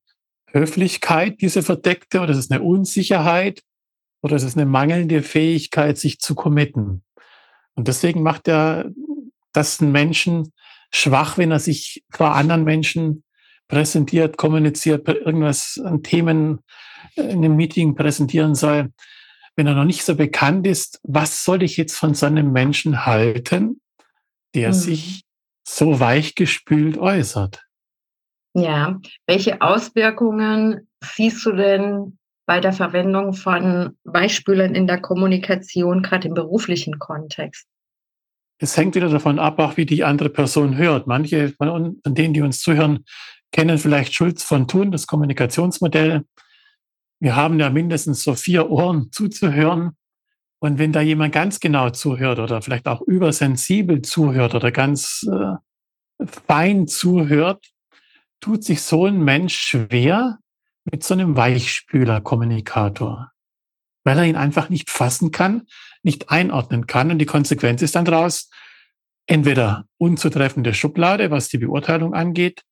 Höflichkeit, 0.47 1.41
diese 1.41 1.63
verdeckte, 1.63 2.21
oder 2.21 2.31
ist 2.31 2.37
es 2.37 2.51
eine 2.51 2.61
Unsicherheit, 2.61 3.61
oder 4.21 4.35
ist 4.35 4.43
es 4.43 4.55
eine 4.55 4.65
mangelnde 4.65 5.23
Fähigkeit, 5.23 5.97
sich 5.97 6.19
zu 6.19 6.35
committen. 6.35 7.03
Und 7.73 7.87
deswegen 7.87 8.21
macht 8.21 8.47
er 8.47 8.91
das 9.53 9.81
einen 9.81 9.91
Menschen 9.91 10.53
schwach, 10.91 11.37
wenn 11.37 11.51
er 11.51 11.59
sich 11.59 12.03
vor 12.09 12.35
anderen 12.35 12.63
Menschen 12.63 13.23
präsentiert, 13.71 14.37
kommuniziert, 14.37 15.07
irgendwas 15.07 15.81
an 15.83 16.03
Themen 16.03 16.59
in 17.15 17.29
einem 17.29 17.55
Meeting 17.55 17.95
präsentieren 17.95 18.53
soll, 18.53 18.91
wenn 19.55 19.65
er 19.65 19.75
noch 19.75 19.85
nicht 19.85 20.03
so 20.03 20.15
bekannt 20.15 20.67
ist, 20.67 20.99
was 21.03 21.45
soll 21.45 21.63
ich 21.63 21.77
jetzt 21.77 21.95
von 21.95 22.13
so 22.13 22.25
einem 22.25 22.51
Menschen 22.51 23.05
halten, 23.05 23.81
der 24.55 24.69
mhm. 24.69 24.73
sich 24.73 25.23
so 25.65 25.99
weichgespült 26.01 26.97
äußert? 26.97 27.63
Ja, 28.53 28.99
welche 29.25 29.61
Auswirkungen 29.61 30.89
siehst 31.01 31.45
du 31.45 31.53
denn 31.53 32.17
bei 32.45 32.59
der 32.59 32.73
Verwendung 32.73 33.33
von 33.33 33.97
Beispielen 34.03 34.75
in 34.75 34.85
der 34.85 34.99
Kommunikation, 34.99 36.03
gerade 36.03 36.27
im 36.27 36.33
beruflichen 36.33 36.99
Kontext? 36.99 37.65
Es 38.57 38.75
hängt 38.75 38.95
wieder 38.95 39.09
davon 39.09 39.39
ab, 39.39 39.59
auch 39.59 39.77
wie 39.77 39.85
die 39.85 40.03
andere 40.03 40.29
Person 40.29 40.77
hört. 40.77 41.07
Manche 41.07 41.53
von 41.57 42.01
denen, 42.05 42.33
die 42.33 42.41
uns 42.41 42.59
zuhören, 42.59 43.05
kennen 43.51 43.77
vielleicht 43.77 44.13
Schulz 44.13 44.43
von 44.43 44.67
Thun, 44.67 44.91
das 44.91 45.07
Kommunikationsmodell. 45.07 46.25
Wir 47.19 47.35
haben 47.35 47.59
ja 47.59 47.69
mindestens 47.69 48.23
so 48.23 48.35
vier 48.35 48.69
Ohren 48.69 49.11
zuzuhören. 49.11 49.91
Und 50.59 50.77
wenn 50.77 50.91
da 50.91 51.01
jemand 51.01 51.33
ganz 51.33 51.59
genau 51.59 51.89
zuhört 51.89 52.39
oder 52.39 52.61
vielleicht 52.61 52.87
auch 52.87 53.01
übersensibel 53.01 54.01
zuhört 54.01 54.53
oder 54.55 54.71
ganz 54.71 55.27
äh, 55.31 55.55
fein 56.47 56.87
zuhört, 56.87 57.65
tut 58.39 58.63
sich 58.63 58.81
so 58.81 59.05
ein 59.05 59.23
Mensch 59.23 59.55
schwer 59.55 60.39
mit 60.85 61.03
so 61.03 61.13
einem 61.13 61.35
Weichspüler-Kommunikator, 61.35 63.31
weil 64.03 64.17
er 64.17 64.25
ihn 64.25 64.35
einfach 64.35 64.69
nicht 64.69 64.89
fassen 64.89 65.31
kann, 65.31 65.67
nicht 66.03 66.29
einordnen 66.29 66.87
kann. 66.87 67.11
Und 67.11 67.19
die 67.19 67.25
Konsequenz 67.25 67.81
ist 67.81 67.95
dann 67.95 68.05
daraus, 68.05 68.49
entweder 69.27 69.85
unzutreffende 69.97 70.73
Schublade, 70.73 71.31
was 71.31 71.49
die 71.49 71.59
Beurteilung 71.59 72.13
angeht, 72.13 72.63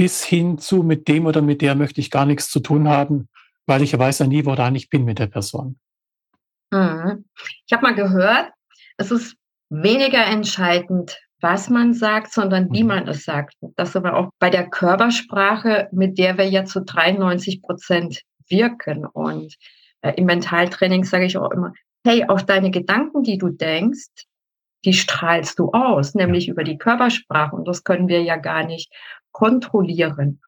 bis 0.00 0.24
hin 0.24 0.56
zu 0.56 0.82
mit 0.82 1.08
dem 1.08 1.26
oder 1.26 1.42
mit 1.42 1.60
der 1.60 1.74
möchte 1.74 2.00
ich 2.00 2.10
gar 2.10 2.24
nichts 2.24 2.50
zu 2.50 2.60
tun 2.60 2.88
haben, 2.88 3.28
weil 3.66 3.82
ich 3.82 3.98
weiß 3.98 4.20
ja 4.20 4.26
nie, 4.26 4.46
woran 4.46 4.74
ich 4.74 4.88
bin 4.88 5.04
mit 5.04 5.18
der 5.18 5.26
Person. 5.26 5.78
Mhm. 6.70 7.26
Ich 7.66 7.72
habe 7.74 7.82
mal 7.82 7.94
gehört, 7.94 8.50
es 8.96 9.10
ist 9.10 9.36
weniger 9.68 10.24
entscheidend, 10.24 11.20
was 11.42 11.68
man 11.68 11.92
sagt, 11.92 12.32
sondern 12.32 12.72
wie 12.72 12.82
mhm. 12.82 12.88
man 12.88 13.08
es 13.08 13.24
sagt. 13.24 13.56
Das 13.76 13.94
aber 13.94 14.16
auch 14.16 14.30
bei 14.38 14.48
der 14.48 14.70
Körpersprache, 14.70 15.90
mit 15.92 16.16
der 16.16 16.38
wir 16.38 16.48
ja 16.48 16.64
zu 16.64 16.80
93 16.80 17.60
Prozent 17.60 18.22
wirken. 18.48 19.04
Und 19.04 19.54
äh, 20.00 20.14
im 20.14 20.24
Mentaltraining 20.24 21.04
sage 21.04 21.26
ich 21.26 21.36
auch 21.36 21.50
immer, 21.50 21.74
hey, 22.06 22.24
auch 22.26 22.40
deine 22.40 22.70
Gedanken, 22.70 23.22
die 23.22 23.36
du 23.36 23.50
denkst, 23.50 24.08
die 24.86 24.94
strahlst 24.94 25.58
du 25.58 25.72
aus, 25.72 26.14
nämlich 26.14 26.48
über 26.48 26.64
die 26.64 26.78
Körpersprache. 26.78 27.54
Und 27.54 27.68
das 27.68 27.84
können 27.84 28.08
wir 28.08 28.22
ja 28.22 28.36
gar 28.36 28.64
nicht 28.64 28.90
kontrollieren. 29.32 30.40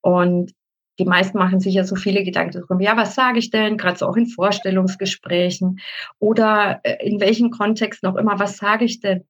Und 0.00 0.52
die 0.98 1.04
meisten 1.04 1.38
machen 1.38 1.60
sich 1.60 1.74
ja 1.74 1.84
so 1.84 1.96
viele 1.96 2.24
Gedanken 2.24 2.60
darum, 2.60 2.80
ja, 2.80 2.96
was 2.96 3.14
sage 3.14 3.38
ich 3.38 3.50
denn, 3.50 3.76
gerade 3.76 3.98
so 3.98 4.06
auch 4.06 4.16
in 4.16 4.26
Vorstellungsgesprächen 4.26 5.80
oder 6.18 6.80
äh, 6.84 7.06
in 7.06 7.20
welchem 7.20 7.50
Kontext 7.50 8.02
noch 8.02 8.16
immer, 8.16 8.38
was 8.38 8.56
sage 8.56 8.84
ich 8.84 9.00
denn? 9.00 9.24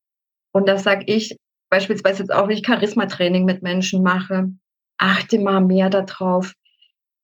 Und 0.53 0.69
da 0.69 0.79
sage 0.79 1.05
ich, 1.07 1.37
beispielsweise 1.71 2.23
jetzt 2.23 2.33
auch, 2.33 2.49
wenn 2.49 2.57
ich 2.57 2.67
Charisma-Training 2.67 3.45
mit 3.45 3.63
Menschen 3.63 4.03
mache, 4.03 4.51
achte 4.99 5.41
mal 5.41 5.61
mehr 5.61 5.91
darauf, 5.91 6.55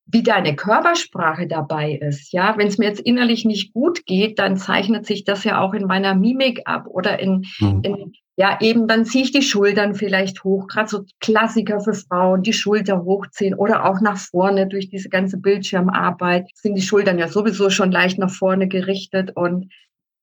wie 0.07 0.23
deine 0.23 0.57
Körpersprache 0.57 1.47
dabei 1.47 1.93
ist. 1.93 2.33
Ja, 2.33 2.59
wenn 2.59 2.67
es 2.67 2.79
mir 2.79 2.87
jetzt 2.87 3.01
innerlich 3.01 3.45
nicht 3.45 3.73
gut 3.73 4.05
geht, 4.05 4.39
dann 4.39 4.57
zeichnet 4.57 5.07
sich 5.07 5.25
das 5.25 5.45
ja 5.45 5.61
auch 5.61 5.73
in 5.73 5.87
meiner 5.87 6.15
Mimik 6.15 6.62
ab 6.65 6.87
oder 6.89 7.21
in, 7.21 7.47
mhm. 7.61 7.81
in 7.83 8.12
ja, 8.42 8.58
eben 8.61 8.88
dann 8.88 9.04
ziehe 9.04 9.22
ich 9.22 9.30
die 9.30 9.40
Schultern 9.40 9.94
vielleicht 9.94 10.42
hoch, 10.42 10.66
gerade 10.66 10.88
so 10.88 11.04
Klassiker 11.20 11.78
für 11.78 11.94
Frauen, 11.94 12.42
die 12.42 12.52
Schulter 12.52 13.04
hochziehen 13.04 13.54
oder 13.54 13.84
auch 13.84 14.00
nach 14.00 14.18
vorne 14.18 14.66
durch 14.66 14.88
diese 14.88 15.08
ganze 15.08 15.38
Bildschirmarbeit 15.38 16.50
sind 16.54 16.75
die 16.75 16.82
Schultern 16.82 17.20
ja 17.20 17.28
sowieso 17.28 17.70
schon 17.70 17.92
leicht 17.92 18.18
nach 18.18 18.32
vorne 18.32 18.66
gerichtet 18.66 19.37
und 19.37 19.72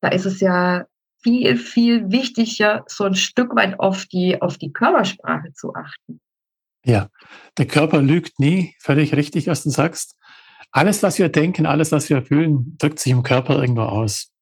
da 0.01 0.09
ist 0.09 0.25
es 0.25 0.41
ja 0.41 0.85
viel, 1.23 1.55
viel 1.55 2.11
wichtiger, 2.11 2.83
so 2.87 3.05
ein 3.05 3.15
Stück 3.15 3.55
weit 3.55 3.79
auf 3.79 4.05
die, 4.07 4.41
auf 4.41 4.57
die 4.57 4.73
Körpersprache 4.73 5.53
zu 5.53 5.73
achten. 5.73 6.19
Ja, 6.83 7.07
der 7.57 7.67
Körper 7.67 8.01
lügt 8.01 8.37
nie, 8.37 8.75
völlig 8.81 9.15
richtig, 9.15 9.47
was 9.47 9.63
du 9.63 9.69
sagst. 9.69 10.17
Alles, 10.71 11.03
was 11.03 11.19
wir 11.19 11.29
denken, 11.29 11.65
alles, 11.65 11.93
was 11.93 12.09
wir 12.09 12.21
fühlen, 12.21 12.75
drückt 12.79 12.99
sich 12.99 13.13
im 13.13 13.23
Körper 13.23 13.61
irgendwo 13.61 13.83
aus. 13.83 14.33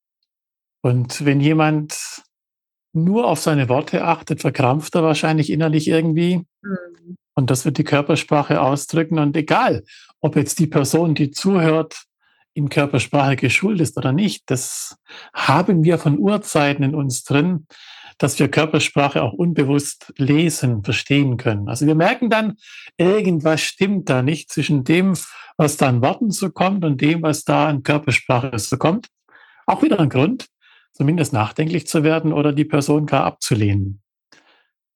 Und 0.81 1.24
wenn 1.25 1.41
jemand 1.41 2.24
nur 2.98 3.27
auf 3.27 3.39
seine 3.39 3.70
Worte 3.70 4.04
achtet, 4.04 4.42
verkrampft 4.42 4.96
er 4.96 5.04
wahrscheinlich 5.04 5.51
innerlich 5.51 5.88
irgendwie. 5.88 6.44
Mhm. 6.62 7.18
Und 7.34 7.51
das 7.51 7.66
wird 7.66 7.77
die 7.77 7.84
Körpersprache 7.84 8.62
ausdrücken. 8.62 9.20
Und 9.20 9.38
egal, 9.38 9.84
ob 10.22 10.36
jetzt 10.36 10.60
die 10.60 10.68
Person, 10.68 11.16
die 11.16 11.32
zuhört, 11.32 12.04
in 12.54 12.70
Körpersprache 12.70 13.36
geschult 13.36 13.80
ist 13.80 13.98
oder 13.98 14.12
nicht, 14.12 14.50
das 14.50 14.98
haben 15.34 15.84
wir 15.84 16.00
von 16.00 16.18
Urzeiten 16.18 16.84
in 16.84 16.96
uns 16.96 17.24
drin, 17.24 17.68
dass 18.18 18.39
wir 18.39 18.50
Körpersprache 18.50 19.22
auch 19.22 19.34
unbewusst 19.34 20.12
lesen, 20.18 20.84
verstehen 20.84 21.38
können. 21.38 21.70
Also 21.70 21.86
wir 21.86 21.94
merken 21.94 22.32
dann, 22.32 22.56
irgendwas 22.98 23.62
stimmt 23.62 24.10
da 24.10 24.24
nicht 24.24 24.51
zwischen 24.51 24.84
dem, 24.84 25.13
was 25.58 25.77
da 25.77 25.88
an 25.88 26.01
Worten 26.01 26.32
so 26.32 26.50
kommt 26.50 26.84
und 26.84 27.00
dem, 27.00 27.22
was 27.22 27.44
da 27.44 27.68
an 27.68 27.84
Körpersprache 27.84 28.58
so 28.58 28.77
kommt. 28.77 29.10
Auch 29.68 29.84
wieder 29.84 30.00
ein 30.00 30.10
Grund, 30.10 30.48
zumindest 30.98 31.32
nachdenklich 31.32 31.88
zu 31.88 32.04
werden 32.04 32.34
oder 32.34 32.51
die 32.51 32.66
Person 32.66 33.06
gar 33.06 33.24
abzulehnen. 33.24 34.01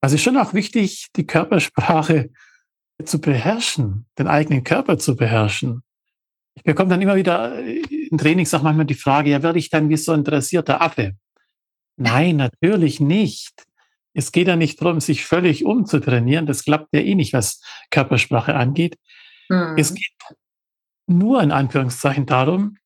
Also 0.01 0.15
ist 0.15 0.23
schon 0.23 0.37
auch 0.37 0.55
wichtig, 0.55 1.09
die 1.15 1.27
Körpersprache 1.27 2.31
zu 3.05 3.21
beherrschen, 3.21 4.07
den 4.17 4.27
eigenen 4.27 4.63
Körper 4.63 4.97
zu 4.97 5.15
beherrschen. 5.15 5.83
Ich 6.55 6.63
bekomme 6.63 6.89
dann 6.89 7.01
immer 7.01 7.15
wieder 7.15 7.59
in 7.59 8.17
Trainings 8.17 8.49
sag 8.49 8.63
manchmal 8.63 8.85
die 8.85 8.95
Frage, 8.95 9.29
ja, 9.29 9.43
werde 9.43 9.59
ich 9.59 9.69
dann 9.69 9.89
wie 9.89 9.97
so 9.97 10.11
ein 10.11 10.23
dressierter 10.23 10.81
Affe? 10.81 11.15
Nein, 11.97 12.35
natürlich 12.35 12.99
nicht. 12.99 13.63
Es 14.13 14.31
geht 14.31 14.47
ja 14.47 14.55
nicht 14.55 14.81
darum, 14.81 14.99
sich 14.99 15.23
völlig 15.23 15.65
umzutrainieren. 15.65 16.47
Das 16.47 16.65
klappt 16.65 16.89
ja 16.93 16.99
eh 16.99 17.15
nicht, 17.15 17.33
was 17.33 17.61
Körpersprache 17.91 18.55
angeht. 18.55 18.97
Mhm. 19.49 19.75
Es 19.77 19.93
geht 19.93 20.11
nur 21.07 21.41
in 21.43 21.51
Anführungszeichen 21.51 22.25
darum, 22.25 22.77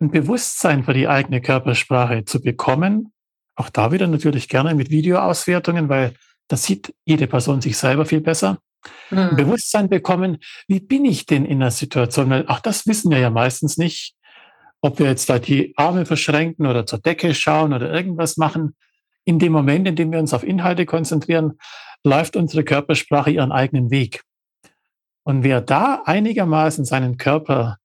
ein 0.00 0.10
Bewusstsein 0.10 0.84
für 0.84 0.94
die 0.94 1.08
eigene 1.08 1.40
Körpersprache 1.40 2.24
zu 2.24 2.40
bekommen. 2.40 3.12
Auch 3.54 3.70
da 3.70 3.92
wieder 3.92 4.06
natürlich 4.06 4.48
gerne 4.48 4.74
mit 4.74 4.90
Videoauswertungen, 4.90 5.88
weil 5.88 6.14
das 6.48 6.64
sieht 6.64 6.94
jede 7.04 7.26
Person 7.26 7.60
sich 7.60 7.76
selber 7.76 8.04
viel 8.04 8.20
besser. 8.20 8.58
Mhm. 9.10 9.18
Ein 9.18 9.36
Bewusstsein 9.36 9.88
bekommen, 9.88 10.38
wie 10.68 10.80
bin 10.80 11.04
ich 11.04 11.26
denn 11.26 11.44
in 11.44 11.60
der 11.60 11.70
Situation? 11.70 12.30
Weil 12.30 12.46
auch 12.48 12.60
das 12.60 12.86
wissen 12.86 13.10
wir 13.10 13.18
ja 13.18 13.30
meistens 13.30 13.78
nicht, 13.78 14.14
ob 14.80 14.98
wir 14.98 15.06
jetzt 15.06 15.28
da 15.30 15.38
die 15.38 15.72
Arme 15.76 16.06
verschränken 16.06 16.66
oder 16.66 16.86
zur 16.86 17.00
Decke 17.00 17.34
schauen 17.34 17.72
oder 17.72 17.92
irgendwas 17.92 18.36
machen. 18.36 18.76
In 19.24 19.38
dem 19.38 19.52
Moment, 19.52 19.88
in 19.88 19.96
dem 19.96 20.12
wir 20.12 20.20
uns 20.20 20.34
auf 20.34 20.44
Inhalte 20.44 20.86
konzentrieren, 20.86 21.58
läuft 22.04 22.36
unsere 22.36 22.62
Körpersprache 22.62 23.30
ihren 23.30 23.50
eigenen 23.50 23.90
Weg. 23.90 24.22
Und 25.24 25.42
wer 25.42 25.60
da 25.60 26.02
einigermaßen 26.04 26.84
seinen 26.84 27.16
Körper 27.16 27.78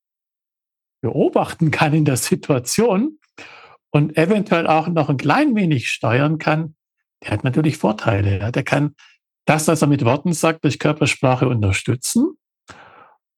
beobachten 1.02 1.70
kann 1.70 1.92
in 1.92 2.06
der 2.06 2.16
Situation 2.16 3.18
und 3.90 4.16
eventuell 4.16 4.66
auch 4.66 4.88
noch 4.88 5.10
ein 5.10 5.18
klein 5.18 5.54
wenig 5.54 5.88
steuern 5.88 6.38
kann, 6.38 6.76
der 7.22 7.32
hat 7.32 7.44
natürlich 7.44 7.76
Vorteile. 7.76 8.38
Ja. 8.38 8.50
Der 8.50 8.62
kann 8.62 8.94
das, 9.44 9.68
was 9.68 9.82
er 9.82 9.88
mit 9.88 10.04
Worten 10.04 10.32
sagt, 10.32 10.64
durch 10.64 10.78
Körpersprache 10.78 11.48
unterstützen 11.48 12.38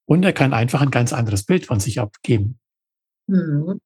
und 0.06 0.24
er 0.24 0.32
kann 0.32 0.52
einfach 0.52 0.82
ein 0.82 0.90
ganz 0.90 1.12
anderes 1.12 1.44
Bild 1.44 1.66
von 1.66 1.80
sich 1.80 2.00
abgeben. 2.00 2.58
Hm. 3.28 3.80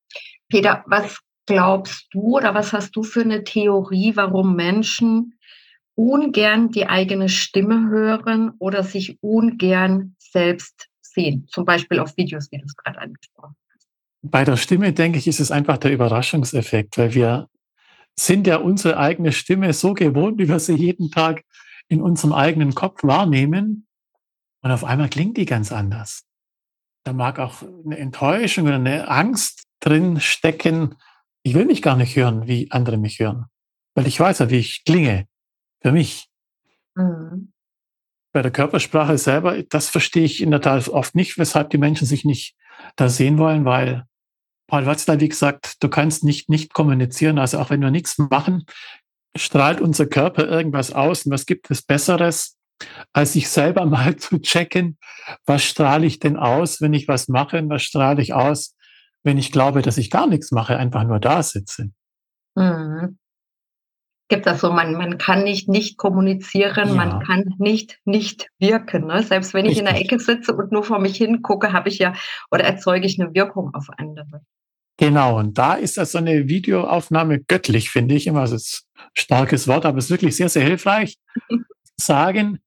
Peter, 0.48 0.84
was 0.86 1.18
glaubst 1.46 2.08
du 2.12 2.36
oder 2.36 2.54
was 2.54 2.72
hast 2.72 2.96
du 2.96 3.02
für 3.02 3.22
eine 3.22 3.44
Theorie, 3.44 4.16
warum 4.16 4.56
Menschen 4.56 5.38
ungern 5.94 6.70
die 6.70 6.86
eigene 6.86 7.28
Stimme 7.28 7.88
hören 7.88 8.52
oder 8.58 8.82
sich 8.82 9.18
ungern 9.22 10.16
selbst 10.18 10.88
sehen? 11.00 11.46
Zum 11.48 11.64
Beispiel 11.64 12.00
auf 12.00 12.16
Videos, 12.16 12.50
wie 12.50 12.58
du 12.58 12.64
es 12.64 12.76
gerade 12.76 12.98
angesprochen 12.98 13.54
hast. 13.56 13.67
Bei 14.22 14.44
der 14.44 14.56
Stimme, 14.56 14.92
denke 14.92 15.18
ich, 15.18 15.28
ist 15.28 15.40
es 15.40 15.50
einfach 15.50 15.78
der 15.78 15.92
Überraschungseffekt, 15.92 16.98
weil 16.98 17.14
wir 17.14 17.48
sind 18.18 18.46
ja 18.46 18.56
unsere 18.56 18.96
eigene 18.96 19.32
Stimme 19.32 19.72
so 19.72 19.94
gewohnt, 19.94 20.38
wie 20.38 20.48
wir 20.48 20.58
sie 20.58 20.74
jeden 20.74 21.10
Tag 21.10 21.44
in 21.88 22.02
unserem 22.02 22.32
eigenen 22.32 22.74
Kopf 22.74 23.04
wahrnehmen. 23.04 23.86
Und 24.62 24.70
auf 24.72 24.84
einmal 24.84 25.08
klingt 25.08 25.36
die 25.36 25.46
ganz 25.46 25.72
anders. 25.72 26.24
Da 27.04 27.12
mag 27.12 27.38
auch 27.38 27.62
eine 27.84 27.96
Enttäuschung 27.96 28.66
oder 28.66 28.74
eine 28.74 29.08
Angst 29.08 29.64
drin 29.80 30.20
stecken. 30.20 30.96
Ich 31.42 31.54
will 31.54 31.64
mich 31.64 31.80
gar 31.80 31.96
nicht 31.96 32.16
hören, 32.16 32.48
wie 32.48 32.70
andere 32.72 32.96
mich 32.96 33.20
hören. 33.20 33.46
Weil 33.94 34.08
ich 34.08 34.18
weiß 34.18 34.40
ja, 34.40 34.50
wie 34.50 34.58
ich 34.58 34.84
klinge. 34.84 35.26
Für 35.80 35.92
mich. 35.92 36.28
Mhm. 36.96 37.52
Bei 38.32 38.42
der 38.42 38.50
Körpersprache 38.50 39.16
selber, 39.16 39.62
das 39.62 39.88
verstehe 39.88 40.24
ich 40.24 40.42
in 40.42 40.50
der 40.50 40.60
Tat 40.60 40.88
oft 40.88 41.14
nicht, 41.14 41.38
weshalb 41.38 41.70
die 41.70 41.78
Menschen 41.78 42.06
sich 42.06 42.24
nicht 42.24 42.56
da 42.96 43.08
sehen 43.08 43.38
wollen, 43.38 43.64
weil 43.64 44.07
Paul 44.68 44.86
Watzlawick 44.86 45.34
sagt, 45.34 45.82
du 45.82 45.88
kannst 45.88 46.22
nicht 46.22 46.48
nicht 46.48 46.74
kommunizieren, 46.74 47.38
also 47.38 47.58
auch 47.58 47.70
wenn 47.70 47.80
wir 47.80 47.90
nichts 47.90 48.18
machen, 48.18 48.64
strahlt 49.34 49.80
unser 49.80 50.06
Körper 50.06 50.46
irgendwas 50.46 50.92
aus 50.92 51.24
und 51.24 51.32
was 51.32 51.46
gibt 51.46 51.70
es 51.70 51.82
Besseres, 51.82 52.56
als 53.12 53.32
sich 53.32 53.48
selber 53.48 53.86
mal 53.86 54.16
zu 54.16 54.38
checken, 54.38 54.98
was 55.46 55.64
strahle 55.64 56.06
ich 56.06 56.20
denn 56.20 56.36
aus, 56.36 56.80
wenn 56.80 56.92
ich 56.92 57.08
was 57.08 57.28
mache 57.28 57.58
und 57.58 57.70
was 57.70 57.82
strahle 57.82 58.22
ich 58.22 58.34
aus, 58.34 58.76
wenn 59.24 59.38
ich 59.38 59.50
glaube, 59.50 59.82
dass 59.82 59.98
ich 59.98 60.10
gar 60.10 60.26
nichts 60.26 60.52
mache, 60.52 60.76
einfach 60.76 61.04
nur 61.04 61.18
da 61.18 61.42
sitze. 61.42 61.90
Mhm. 62.54 63.18
Gibt 64.30 64.46
das 64.46 64.60
so, 64.60 64.70
man, 64.70 64.92
man 64.92 65.16
kann 65.16 65.42
nicht 65.42 65.70
nicht 65.70 65.96
kommunizieren, 65.96 66.88
ja. 66.88 66.94
man 66.94 67.20
kann 67.20 67.54
nicht 67.56 67.98
nicht 68.04 68.50
wirken. 68.58 69.06
Ne? 69.06 69.22
Selbst 69.22 69.54
wenn 69.54 69.64
ich 69.64 69.78
Richtig. 69.78 69.86
in 69.88 69.94
der 69.94 70.00
Ecke 70.02 70.18
sitze 70.18 70.54
und 70.54 70.70
nur 70.70 70.84
vor 70.84 70.98
mich 70.98 71.16
hin 71.16 71.40
gucke, 71.40 71.72
habe 71.72 71.88
ich 71.88 71.98
ja 71.98 72.12
oder 72.50 72.64
erzeuge 72.64 73.06
ich 73.06 73.18
eine 73.18 73.32
Wirkung 73.32 73.74
auf 73.74 73.86
andere. 73.96 74.42
Genau, 74.98 75.38
und 75.38 75.56
da 75.56 75.74
ist 75.74 75.96
das 75.96 76.12
so 76.12 76.18
eine 76.18 76.48
Videoaufnahme 76.48 77.40
göttlich, 77.44 77.90
finde 77.90 78.16
ich 78.16 78.26
immer. 78.26 78.40
Das 78.40 78.52
ist 78.52 78.88
ein 78.96 79.06
starkes 79.14 79.68
Wort, 79.68 79.86
aber 79.86 79.98
es 79.98 80.06
ist 80.06 80.10
wirklich 80.10 80.34
sehr, 80.36 80.48
sehr 80.48 80.64
hilfreich. 80.64 81.16
sagen, 81.96 82.58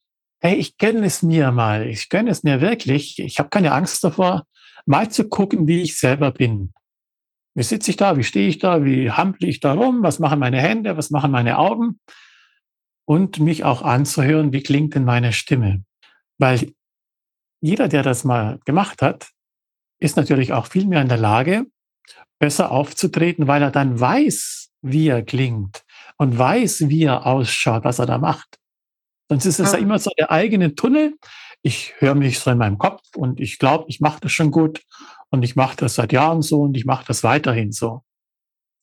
hey, 0.41 0.55
ich 0.55 0.77
gönne 0.77 1.05
es 1.05 1.21
mir 1.21 1.51
mal, 1.51 1.87
ich 1.87 2.09
gönne 2.09 2.31
es 2.31 2.43
mir 2.43 2.61
wirklich. 2.61 3.19
Ich 3.19 3.37
habe 3.37 3.49
keine 3.49 3.73
Angst 3.73 4.03
davor, 4.03 4.45
mal 4.85 5.11
zu 5.11 5.27
gucken, 5.27 5.67
wie 5.67 5.81
ich 5.81 5.97
selber 5.97 6.31
bin. 6.31 6.73
Wie 7.53 7.63
sitze 7.63 7.91
ich 7.91 7.97
da? 7.97 8.15
Wie 8.15 8.23
stehe 8.23 8.47
ich 8.47 8.59
da? 8.59 8.85
Wie 8.85 9.11
hampel 9.11 9.49
ich 9.49 9.59
da 9.59 9.73
rum? 9.73 10.01
Was 10.01 10.19
machen 10.19 10.39
meine 10.39 10.61
Hände? 10.61 10.95
Was 10.95 11.11
machen 11.11 11.31
meine 11.31 11.57
Augen? 11.57 11.99
Und 13.05 13.39
mich 13.39 13.65
auch 13.65 13.81
anzuhören, 13.81 14.53
wie 14.53 14.63
klingt 14.63 14.95
denn 14.95 15.03
meine 15.03 15.33
Stimme? 15.33 15.83
Weil 16.37 16.71
jeder, 17.59 17.89
der 17.89 18.03
das 18.03 18.23
mal 18.23 18.59
gemacht 18.63 19.01
hat, 19.01 19.29
ist 19.99 20.15
natürlich 20.15 20.53
auch 20.53 20.67
viel 20.67 20.85
mehr 20.87 21.01
in 21.01 21.09
der 21.09 21.17
Lage, 21.17 21.65
besser 22.39 22.71
aufzutreten, 22.71 23.47
weil 23.47 23.61
er 23.61 23.71
dann 23.71 23.99
weiß, 23.99 24.71
wie 24.81 25.07
er 25.07 25.23
klingt 25.23 25.83
und 26.17 26.37
weiß, 26.37 26.89
wie 26.89 27.03
er 27.03 27.25
ausschaut, 27.25 27.83
was 27.83 27.99
er 27.99 28.05
da 28.05 28.17
macht. 28.17 28.59
Sonst 29.29 29.45
ist 29.45 29.59
es 29.59 29.71
ja, 29.71 29.77
ja 29.77 29.83
immer 29.83 29.99
so 29.99 30.11
der 30.17 30.31
eigene 30.31 30.75
Tunnel. 30.75 31.15
Ich 31.61 31.93
höre 31.99 32.15
mich 32.15 32.39
so 32.39 32.51
in 32.51 32.57
meinem 32.57 32.77
Kopf 32.77 33.01
und 33.15 33.39
ich 33.39 33.59
glaube, 33.59 33.85
ich 33.87 34.01
mache 34.01 34.19
das 34.21 34.31
schon 34.31 34.51
gut 34.51 34.81
und 35.29 35.43
ich 35.43 35.55
mache 35.55 35.77
das 35.77 35.95
seit 35.95 36.11
Jahren 36.11 36.41
so 36.41 36.61
und 36.61 36.75
ich 36.75 36.85
mache 36.85 37.05
das 37.07 37.23
weiterhin 37.23 37.71
so. 37.71 38.01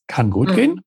Kann 0.07 0.31
gut 0.31 0.49
mhm. 0.49 0.55
gehen, 0.55 0.81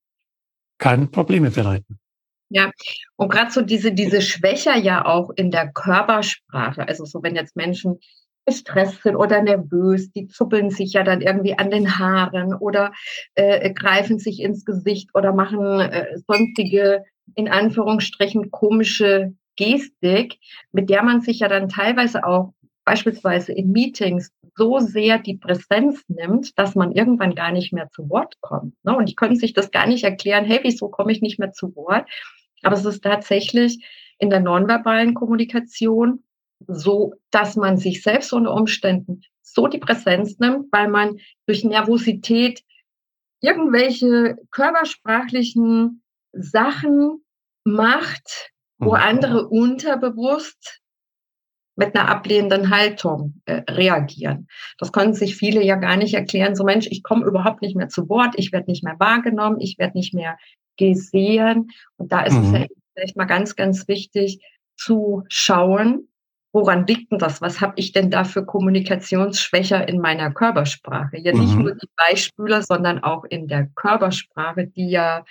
kann 0.78 1.10
Probleme 1.10 1.50
bereiten. 1.50 2.00
Ja, 2.48 2.70
und 3.16 3.30
gerade 3.30 3.50
so 3.50 3.62
diese, 3.62 3.92
diese 3.92 4.20
Schwächer 4.20 4.76
ja 4.76 5.06
auch 5.06 5.30
in 5.36 5.50
der 5.50 5.72
Körpersprache, 5.72 6.86
also 6.86 7.04
so 7.04 7.22
wenn 7.22 7.34
jetzt 7.34 7.56
Menschen 7.56 7.98
gestresst 8.44 9.02
sind 9.02 9.16
oder 9.16 9.42
nervös, 9.42 10.10
die 10.12 10.26
zuppeln 10.26 10.70
sich 10.70 10.92
ja 10.92 11.02
dann 11.02 11.20
irgendwie 11.20 11.58
an 11.58 11.70
den 11.70 11.98
Haaren 11.98 12.54
oder 12.54 12.92
äh, 13.34 13.72
greifen 13.72 14.18
sich 14.18 14.40
ins 14.40 14.64
Gesicht 14.64 15.10
oder 15.14 15.32
machen 15.32 15.80
äh, 15.80 16.18
sonstige, 16.26 17.04
in 17.34 17.48
Anführungsstrichen, 17.48 18.50
komische 18.50 19.34
Gestik, 19.56 20.38
mit 20.72 20.90
der 20.90 21.02
man 21.02 21.20
sich 21.20 21.40
ja 21.40 21.48
dann 21.48 21.68
teilweise 21.68 22.24
auch 22.24 22.52
beispielsweise 22.84 23.52
in 23.52 23.70
Meetings 23.70 24.32
so 24.56 24.80
sehr 24.80 25.18
die 25.18 25.36
Präsenz 25.36 26.02
nimmt, 26.08 26.58
dass 26.58 26.74
man 26.74 26.92
irgendwann 26.92 27.34
gar 27.34 27.52
nicht 27.52 27.72
mehr 27.72 27.88
zu 27.90 28.08
Wort 28.10 28.34
kommt. 28.40 28.74
Ne? 28.84 28.96
Und 28.96 29.08
die 29.08 29.14
können 29.14 29.36
sich 29.36 29.52
das 29.52 29.70
gar 29.70 29.86
nicht 29.86 30.04
erklären, 30.04 30.44
hey, 30.44 30.60
wieso 30.62 30.88
komme 30.88 31.12
ich 31.12 31.22
nicht 31.22 31.38
mehr 31.38 31.52
zu 31.52 31.74
Wort? 31.76 32.08
Aber 32.62 32.76
es 32.76 32.84
ist 32.84 33.02
tatsächlich 33.02 33.84
in 34.18 34.30
der 34.30 34.40
nonverbalen 34.40 35.14
Kommunikation 35.14 36.22
so, 36.68 37.14
dass 37.30 37.56
man 37.56 37.76
sich 37.76 38.02
selbst 38.02 38.32
unter 38.32 38.54
Umständen 38.54 39.22
so 39.42 39.66
die 39.66 39.78
Präsenz 39.78 40.38
nimmt, 40.38 40.72
weil 40.72 40.88
man 40.88 41.18
durch 41.46 41.64
Nervosität 41.64 42.62
irgendwelche 43.40 44.36
körpersprachlichen 44.50 46.02
Sachen 46.32 47.24
macht, 47.64 48.52
wo 48.78 48.90
mhm. 48.90 49.02
andere 49.02 49.48
unterbewusst 49.48 50.80
mit 51.74 51.94
einer 51.96 52.08
ablehnenden 52.08 52.70
Haltung 52.70 53.40
äh, 53.46 53.62
reagieren. 53.68 54.46
Das 54.78 54.92
können 54.92 55.14
sich 55.14 55.36
viele 55.36 55.62
ja 55.62 55.76
gar 55.76 55.96
nicht 55.96 56.14
erklären. 56.14 56.54
So 56.54 56.64
Mensch, 56.64 56.86
ich 56.90 57.02
komme 57.02 57.24
überhaupt 57.24 57.62
nicht 57.62 57.76
mehr 57.76 57.88
zu 57.88 58.08
Wort, 58.08 58.34
ich 58.36 58.52
werde 58.52 58.70
nicht 58.70 58.84
mehr 58.84 58.96
wahrgenommen, 58.98 59.60
ich 59.60 59.78
werde 59.78 59.96
nicht 59.96 60.14
mehr 60.14 60.36
gesehen. 60.76 61.70
Und 61.96 62.12
da 62.12 62.22
ist 62.22 62.34
mhm. 62.34 62.54
es 62.54 62.60
ja 62.60 62.66
vielleicht 62.94 63.16
mal 63.16 63.24
ganz, 63.24 63.56
ganz 63.56 63.88
wichtig 63.88 64.44
zu 64.76 65.24
schauen, 65.28 66.08
woran 66.52 66.86
liegt 66.86 67.10
denn 67.10 67.18
das? 67.18 67.40
Was 67.40 67.60
habe 67.60 67.74
ich 67.76 67.92
denn 67.92 68.10
da 68.10 68.24
für 68.24 68.44
Kommunikationsschwächer 68.44 69.88
in 69.88 70.00
meiner 70.00 70.32
Körpersprache? 70.32 71.18
Ja, 71.18 71.32
nicht 71.32 71.54
mhm. 71.54 71.62
nur 71.62 71.74
die 71.74 71.88
Beispiele, 71.96 72.62
sondern 72.62 73.02
auch 73.02 73.24
in 73.24 73.48
der 73.48 73.66
Körpersprache, 73.74 74.66
die 74.66 74.90
ja 74.90 75.24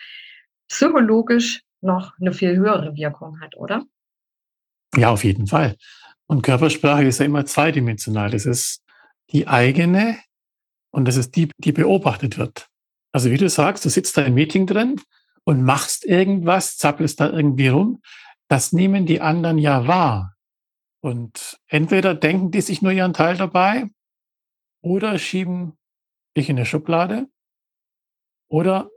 psychologisch 0.68 1.62
noch 1.82 2.14
eine 2.20 2.34
viel 2.34 2.56
höhere 2.56 2.96
Wirkung 2.96 3.40
hat, 3.42 3.56
oder? 3.56 3.84
Ja, 4.96 5.12
auf 5.12 5.24
jeden 5.24 5.48
Fall. 5.48 5.78
Und 6.28 6.42
Körpersprache 6.42 7.06
ist 7.06 7.20
ja 7.20 7.26
immer 7.26 7.46
zweidimensional. 7.46 8.32
Das 8.32 8.46
ist 8.46 8.84
die 9.32 9.48
eigene 9.48 10.18
und 10.92 11.08
das 11.08 11.18
ist 11.18 11.36
die, 11.36 11.50
die 11.58 11.72
beobachtet 11.72 12.38
wird. 12.38 12.68
Also 13.12 13.32
wie 13.32 13.38
du 13.38 13.50
sagst, 13.50 13.86
du 13.86 13.90
sitzt 13.90 14.18
da 14.18 14.24
im 14.24 14.34
Meeting 14.34 14.66
drin 14.66 15.00
und 15.44 15.64
machst 15.64 16.06
irgendwas, 16.06 16.78
zappelst 16.78 17.20
da 17.20 17.30
irgendwie 17.30 17.68
rum. 17.68 18.02
Das 18.48 18.74
nehmen 18.74 19.06
die 19.06 19.22
anderen 19.22 19.58
ja 19.58 19.88
wahr. 19.88 20.36
Und 21.02 21.60
entweder 21.68 22.14
denken 22.14 22.52
die 22.52 22.62
sich 22.62 22.82
nur 22.82 22.92
ihren 22.92 23.14
Teil 23.14 23.36
dabei 23.36 23.86
oder 24.82 25.18
schieben 25.18 25.78
dich 26.38 26.50
in 26.50 26.58
eine 26.58 26.66
Schublade 26.66 27.28
oder 28.48 28.90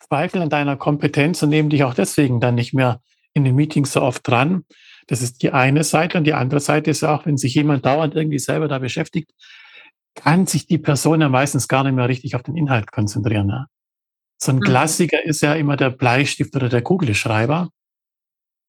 zweifeln 0.00 0.42
an 0.42 0.50
deiner 0.50 0.76
Kompetenz 0.76 1.42
und 1.42 1.50
nehmen 1.50 1.70
dich 1.70 1.84
auch 1.84 1.94
deswegen 1.94 2.40
dann 2.40 2.54
nicht 2.54 2.74
mehr 2.74 3.00
in 3.34 3.44
den 3.44 3.54
Meetings 3.54 3.92
so 3.92 4.02
oft 4.02 4.26
dran. 4.26 4.64
Das 5.06 5.20
ist 5.20 5.42
die 5.42 5.52
eine 5.52 5.84
Seite. 5.84 6.18
Und 6.18 6.24
die 6.24 6.34
andere 6.34 6.60
Seite 6.60 6.90
ist 6.90 7.04
auch, 7.04 7.26
wenn 7.26 7.36
sich 7.36 7.54
jemand 7.54 7.84
dauernd 7.84 8.14
irgendwie 8.14 8.38
selber 8.38 8.68
da 8.68 8.78
beschäftigt, 8.78 9.30
kann 10.14 10.46
sich 10.46 10.66
die 10.66 10.78
Person 10.78 11.20
ja 11.20 11.28
meistens 11.28 11.68
gar 11.68 11.84
nicht 11.84 11.94
mehr 11.94 12.08
richtig 12.08 12.36
auf 12.36 12.42
den 12.42 12.56
Inhalt 12.56 12.92
konzentrieren. 12.92 13.48
Ne? 13.48 13.66
So 14.38 14.52
ein 14.52 14.56
mhm. 14.56 14.62
Klassiker 14.62 15.22
ist 15.24 15.42
ja 15.42 15.54
immer 15.54 15.76
der 15.76 15.90
Bleistift 15.90 16.54
oder 16.56 16.68
der 16.68 16.82
Kugelschreiber 16.82 17.70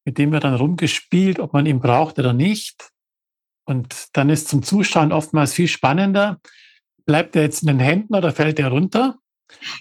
mit 0.06 0.18
dem 0.18 0.32
wird 0.32 0.44
dann 0.44 0.56
rumgespielt, 0.56 1.40
ob 1.40 1.54
man 1.54 1.66
ihn 1.66 1.80
braucht 1.80 2.20
oder 2.20 2.34
nicht. 2.34 2.92
Und 3.66 4.10
dann 4.14 4.30
ist 4.30 4.48
zum 4.48 4.62
Zuschauen 4.62 5.12
oftmals 5.12 5.54
viel 5.54 5.68
spannender. 5.68 6.40
Bleibt 7.06 7.36
er 7.36 7.42
jetzt 7.42 7.64
in 7.64 7.68
den 7.68 7.80
Händen 7.80 8.16
oder 8.16 8.32
fällt 8.32 8.60
er 8.60 8.70
runter? 8.70 9.18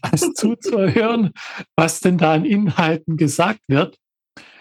Als 0.00 0.20
zuzuhören, 0.34 1.32
was 1.76 2.00
denn 2.00 2.18
da 2.18 2.32
an 2.32 2.44
Inhalten 2.44 3.16
gesagt 3.16 3.60
wird. 3.68 3.98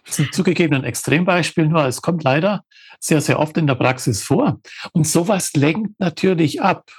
Das 0.06 0.20
ist 0.20 0.34
zugegeben 0.34 0.76
ein 0.76 0.84
Extrembeispiel, 0.84 1.68
nur 1.68 1.86
es 1.86 2.02
kommt 2.02 2.24
leider 2.24 2.66
sehr, 3.00 3.22
sehr 3.22 3.40
oft 3.40 3.58
in 3.58 3.68
der 3.68 3.76
Praxis 3.76 4.22
vor. 4.22 4.60
Und 4.92 5.08
sowas 5.08 5.54
lenkt 5.54 6.00
natürlich 6.00 6.62
ab. 6.62 6.92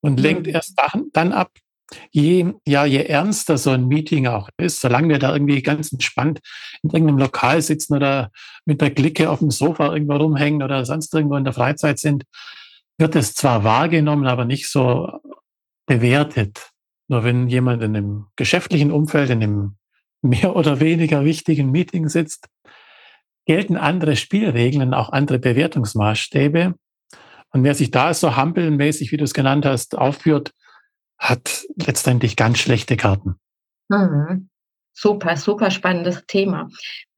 Und 0.00 0.20
lenkt 0.20 0.46
erst 0.46 0.80
dann 1.12 1.32
ab, 1.32 1.50
je, 2.10 2.54
ja, 2.66 2.84
je 2.84 3.04
ernster 3.04 3.58
so 3.58 3.70
ein 3.70 3.88
Meeting 3.88 4.26
auch 4.26 4.48
ist, 4.56 4.80
solange 4.80 5.08
wir 5.08 5.18
da 5.18 5.32
irgendwie 5.32 5.62
ganz 5.62 5.92
entspannt 5.92 6.40
in 6.82 6.90
irgendeinem 6.90 7.18
Lokal 7.18 7.62
sitzen 7.62 7.94
oder 7.94 8.30
mit 8.64 8.80
der 8.80 8.90
Clique 8.90 9.30
auf 9.30 9.38
dem 9.38 9.50
Sofa 9.50 9.92
irgendwo 9.92 10.16
rumhängen 10.16 10.62
oder 10.62 10.84
sonst 10.84 11.14
irgendwo 11.14 11.36
in 11.36 11.44
der 11.44 11.52
Freizeit 11.52 11.98
sind, 11.98 12.24
wird 12.98 13.16
es 13.16 13.34
zwar 13.34 13.64
wahrgenommen, 13.64 14.26
aber 14.26 14.44
nicht 14.44 14.68
so 14.68 15.08
bewertet. 15.86 16.70
Nur 17.08 17.24
wenn 17.24 17.48
jemand 17.48 17.82
in 17.82 17.96
einem 17.96 18.26
geschäftlichen 18.36 18.90
Umfeld, 18.90 19.30
in 19.30 19.42
einem 19.42 19.76
mehr 20.20 20.56
oder 20.56 20.80
weniger 20.80 21.24
wichtigen 21.24 21.70
Meeting 21.70 22.08
sitzt, 22.08 22.48
gelten 23.46 23.76
andere 23.76 24.16
Spielregeln, 24.16 24.92
auch 24.92 25.10
andere 25.10 25.38
Bewertungsmaßstäbe. 25.38 26.74
Und 27.50 27.64
wer 27.64 27.74
sich 27.74 27.90
da 27.90 28.12
so 28.12 28.36
hampelmäßig, 28.36 29.10
wie 29.10 29.16
du 29.16 29.24
es 29.24 29.32
genannt 29.32 29.64
hast, 29.64 29.96
aufführt, 29.96 30.52
hat 31.18 31.66
letztendlich 31.76 32.36
ganz 32.36 32.58
schlechte 32.58 32.96
Karten. 32.96 33.36
Mhm. 33.88 34.48
Super, 34.92 35.36
super 35.36 35.70
spannendes 35.70 36.24
Thema. 36.26 36.68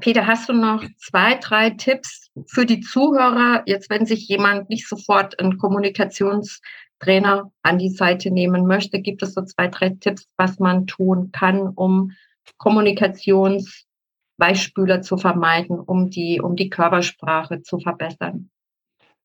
Peter, 0.00 0.26
hast 0.26 0.50
du 0.50 0.52
noch 0.52 0.84
zwei, 0.98 1.36
drei 1.36 1.70
Tipps 1.70 2.28
für 2.46 2.66
die 2.66 2.80
Zuhörer, 2.80 3.62
jetzt 3.64 3.88
wenn 3.88 4.04
sich 4.04 4.28
jemand 4.28 4.68
nicht 4.68 4.86
sofort 4.86 5.40
einen 5.40 5.56
Kommunikationstrainer 5.56 7.50
an 7.62 7.78
die 7.78 7.88
Seite 7.88 8.30
nehmen 8.30 8.66
möchte, 8.66 9.00
gibt 9.00 9.22
es 9.22 9.32
so 9.32 9.42
zwei, 9.44 9.68
drei 9.68 9.96
Tipps, 9.98 10.26
was 10.36 10.58
man 10.58 10.86
tun 10.86 11.32
kann, 11.32 11.68
um 11.68 12.12
Kommunikationsbeispiele 12.58 15.00
zu 15.00 15.16
vermeiden, 15.16 15.80
um 15.80 16.10
die, 16.10 16.42
um 16.42 16.56
die 16.56 16.68
Körpersprache 16.68 17.62
zu 17.62 17.78
verbessern? 17.78 18.50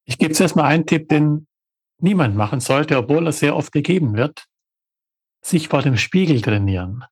Ich 0.06 0.18
gebe 0.18 0.32
jetzt 0.32 0.40
erstmal 0.40 0.68
einen 0.68 0.86
Tipp, 0.86 1.10
den 1.10 1.48
niemand 2.00 2.38
machen 2.38 2.62
sollte, 2.62 2.98
obwohl 2.98 3.26
er 3.26 3.34
sehr 3.34 3.58
oft 3.58 3.74
gegeben 3.74 4.16
wird 4.16 4.48
sich 5.46 5.68
vor 5.68 5.82
dem 5.82 5.98
Spiegel 5.98 6.42
trainieren 6.42 7.06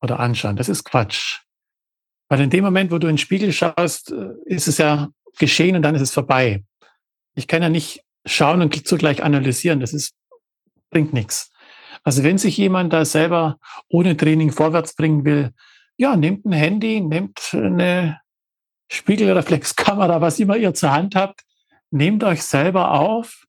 oder 0.00 0.20
anschauen. 0.20 0.56
Das 0.56 0.68
ist 0.68 0.84
Quatsch. 0.84 1.40
Weil 2.28 2.40
in 2.42 2.50
dem 2.50 2.64
Moment, 2.64 2.92
wo 2.92 2.98
du 2.98 3.08
in 3.08 3.14
den 3.14 3.18
Spiegel 3.18 3.52
schaust, 3.52 4.12
äh, 4.12 4.30
ist 4.44 4.68
es 4.68 4.78
ja 4.78 5.08
geschehen 5.38 5.74
und 5.74 5.82
dann 5.82 5.96
ist 5.96 6.02
es 6.02 6.12
vorbei. 6.12 6.64
Ich 7.34 7.48
kann 7.48 7.62
ja 7.62 7.68
nicht 7.68 8.04
schauen 8.24 8.62
und 8.62 8.86
zugleich 8.86 9.22
analysieren. 9.22 9.80
Das 9.80 9.92
ist, 9.92 10.14
bringt 10.90 11.12
nichts. 11.12 11.50
Also 12.04 12.22
wenn 12.22 12.38
sich 12.38 12.56
jemand 12.56 12.92
da 12.92 13.04
selber 13.04 13.58
ohne 13.88 14.16
Training 14.16 14.52
vorwärts 14.52 14.94
bringen 14.94 15.24
will, 15.24 15.52
ja, 15.96 16.16
nehmt 16.16 16.46
ein 16.46 16.52
Handy, 16.52 17.00
nehmt 17.00 17.52
eine 17.52 18.20
Spiegelreflexkamera, 18.90 20.20
was 20.20 20.38
immer 20.38 20.56
ihr 20.56 20.72
zur 20.74 20.92
Hand 20.92 21.14
habt, 21.14 21.42
nehmt 21.90 22.24
euch 22.24 22.42
selber 22.42 22.92
auf 22.92 23.46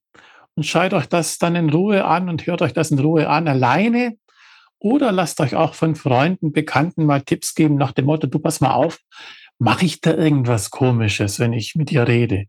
und 0.54 0.64
schaut 0.64 0.92
euch 0.92 1.06
das 1.06 1.38
dann 1.38 1.56
in 1.56 1.70
Ruhe 1.70 2.04
an 2.04 2.28
und 2.28 2.46
hört 2.46 2.62
euch 2.62 2.72
das 2.72 2.90
in 2.90 2.98
Ruhe 2.98 3.28
an, 3.28 3.48
alleine. 3.48 4.16
Oder 4.78 5.12
lasst 5.12 5.40
euch 5.40 5.54
auch 5.54 5.74
von 5.74 5.94
Freunden, 5.94 6.52
Bekannten 6.52 7.06
mal 7.06 7.22
Tipps 7.22 7.54
geben 7.54 7.76
nach 7.76 7.92
dem 7.92 8.06
Motto, 8.06 8.26
du 8.26 8.38
pass 8.38 8.60
mal 8.60 8.72
auf, 8.72 8.98
mache 9.58 9.84
ich 9.84 10.00
da 10.00 10.12
irgendwas 10.14 10.70
Komisches, 10.70 11.38
wenn 11.38 11.52
ich 11.52 11.74
mit 11.76 11.90
dir 11.90 12.06
rede? 12.08 12.46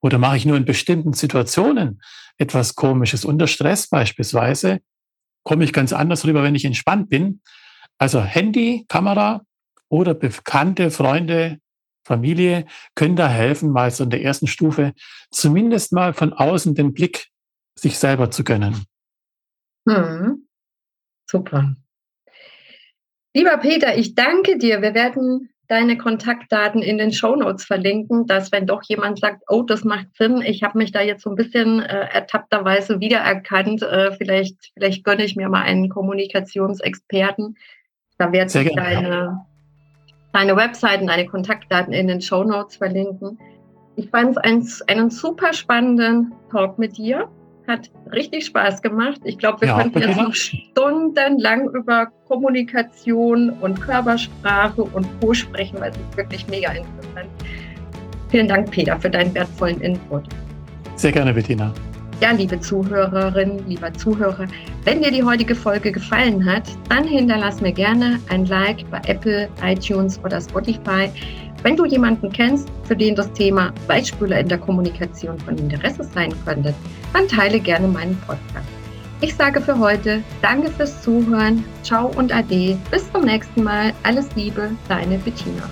Oder 0.00 0.18
mache 0.18 0.38
ich 0.38 0.46
nur 0.46 0.56
in 0.56 0.64
bestimmten 0.64 1.12
Situationen 1.12 2.00
etwas 2.38 2.74
Komisches? 2.74 3.24
Unter 3.24 3.46
Stress 3.46 3.88
beispielsweise 3.88 4.80
komme 5.44 5.64
ich 5.64 5.72
ganz 5.72 5.92
anders 5.92 6.24
rüber, 6.24 6.42
wenn 6.42 6.54
ich 6.54 6.64
entspannt 6.64 7.10
bin. 7.10 7.42
Also 7.98 8.22
Handy, 8.22 8.86
Kamera 8.88 9.42
oder 9.90 10.14
bekannte 10.14 10.90
Freunde, 10.90 11.58
Familie 12.04 12.66
können 12.94 13.16
da 13.16 13.28
helfen, 13.28 13.70
mal 13.70 13.90
so 13.90 14.04
in 14.04 14.10
der 14.10 14.22
ersten 14.22 14.46
Stufe 14.46 14.92
zumindest 15.30 15.92
mal 15.92 16.12
von 16.12 16.32
außen 16.32 16.74
den 16.74 16.92
Blick 16.92 17.28
sich 17.74 17.98
selber 17.98 18.30
zu 18.30 18.44
gönnen. 18.44 18.84
Hm. 19.88 20.46
Super. 21.30 21.76
Lieber 23.34 23.58
Peter, 23.58 23.96
ich 23.96 24.14
danke 24.14 24.58
dir. 24.58 24.82
Wir 24.82 24.94
werden 24.94 25.50
deine 25.68 25.96
Kontaktdaten 25.96 26.82
in 26.82 26.98
den 26.98 27.12
Shownotes 27.12 27.64
verlinken, 27.64 28.26
dass 28.26 28.50
wenn 28.50 28.66
doch 28.66 28.82
jemand 28.82 29.20
sagt, 29.20 29.44
oh, 29.48 29.62
das 29.62 29.84
macht 29.84 30.08
Sinn, 30.16 30.42
ich 30.42 30.64
habe 30.64 30.76
mich 30.76 30.90
da 30.90 31.00
jetzt 31.00 31.22
so 31.22 31.30
ein 31.30 31.36
bisschen 31.36 31.80
äh, 31.80 32.08
ertappterweise 32.12 32.98
wiedererkannt, 32.98 33.82
äh, 33.82 34.10
vielleicht, 34.16 34.72
vielleicht 34.74 35.04
gönne 35.04 35.24
ich 35.24 35.36
mir 35.36 35.48
mal 35.48 35.62
einen 35.62 35.88
Kommunikationsexperten. 35.88 37.56
Da 38.18 38.32
werde 38.32 38.62
ich 38.62 38.74
deine, 38.74 39.46
deine 40.32 40.56
Webseiten, 40.56 41.06
deine 41.06 41.26
Kontaktdaten 41.26 41.92
in 41.92 42.08
den 42.08 42.20
Show 42.20 42.44
Notes 42.44 42.76
verlinken. 42.76 43.38
Ich 43.96 44.08
fand 44.10 44.30
es 44.30 44.36
einen, 44.38 44.68
einen 44.86 45.10
super 45.10 45.52
spannenden 45.52 46.32
Talk 46.50 46.78
mit 46.78 46.96
dir. 46.96 47.28
Hat 47.66 47.90
richtig 48.12 48.46
Spaß 48.46 48.82
gemacht. 48.82 49.20
Ich 49.24 49.38
glaube, 49.38 49.60
wir 49.60 49.68
ja, 49.68 49.82
könnten 49.82 50.00
jetzt 50.00 50.16
noch 50.16 50.34
stundenlang 50.34 51.68
über 51.70 52.06
Kommunikation 52.26 53.50
und 53.60 53.80
Körpersprache 53.80 54.82
und 54.82 55.06
Co. 55.20 55.34
sprechen, 55.34 55.78
weil 55.80 55.90
es 55.90 55.96
ist 55.96 56.16
wirklich 56.16 56.48
mega 56.48 56.70
interessant. 56.70 57.28
Vielen 58.28 58.48
Dank, 58.48 58.70
Peter, 58.70 58.98
für 58.98 59.10
deinen 59.10 59.34
wertvollen 59.34 59.80
Input. 59.80 60.24
Sehr 60.96 61.12
gerne, 61.12 61.32
Bettina. 61.32 61.72
Ja, 62.20 62.32
liebe 62.32 62.60
Zuhörerinnen, 62.60 63.66
lieber 63.66 63.94
Zuhörer, 63.94 64.46
wenn 64.84 65.00
dir 65.00 65.10
die 65.10 65.24
heutige 65.24 65.54
Folge 65.54 65.90
gefallen 65.90 66.44
hat, 66.44 66.64
dann 66.90 67.04
hinterlass 67.04 67.62
mir 67.62 67.72
gerne 67.72 68.20
ein 68.28 68.44
Like 68.44 68.88
bei 68.90 69.00
Apple, 69.06 69.48
iTunes 69.64 70.20
oder 70.22 70.38
Spotify. 70.38 71.08
Wenn 71.62 71.76
du 71.76 71.86
jemanden 71.86 72.30
kennst, 72.30 72.68
für 72.84 72.94
den 72.94 73.14
das 73.14 73.32
Thema 73.32 73.72
Weichspüler 73.86 74.38
in 74.40 74.48
der 74.48 74.58
Kommunikation 74.58 75.38
von 75.38 75.56
Interesse 75.56 76.04
sein 76.04 76.34
könnte, 76.44 76.74
dann 77.14 77.26
teile 77.26 77.58
gerne 77.58 77.88
meinen 77.88 78.16
Podcast. 78.26 78.68
Ich 79.22 79.34
sage 79.34 79.60
für 79.62 79.78
heute 79.78 80.22
Danke 80.42 80.70
fürs 80.70 81.00
Zuhören. 81.02 81.64
Ciao 81.82 82.12
und 82.16 82.34
Ade. 82.34 82.78
Bis 82.90 83.10
zum 83.12 83.24
nächsten 83.24 83.62
Mal. 83.62 83.94
Alles 84.02 84.28
Liebe, 84.34 84.70
deine 84.88 85.16
Bettina. 85.18 85.62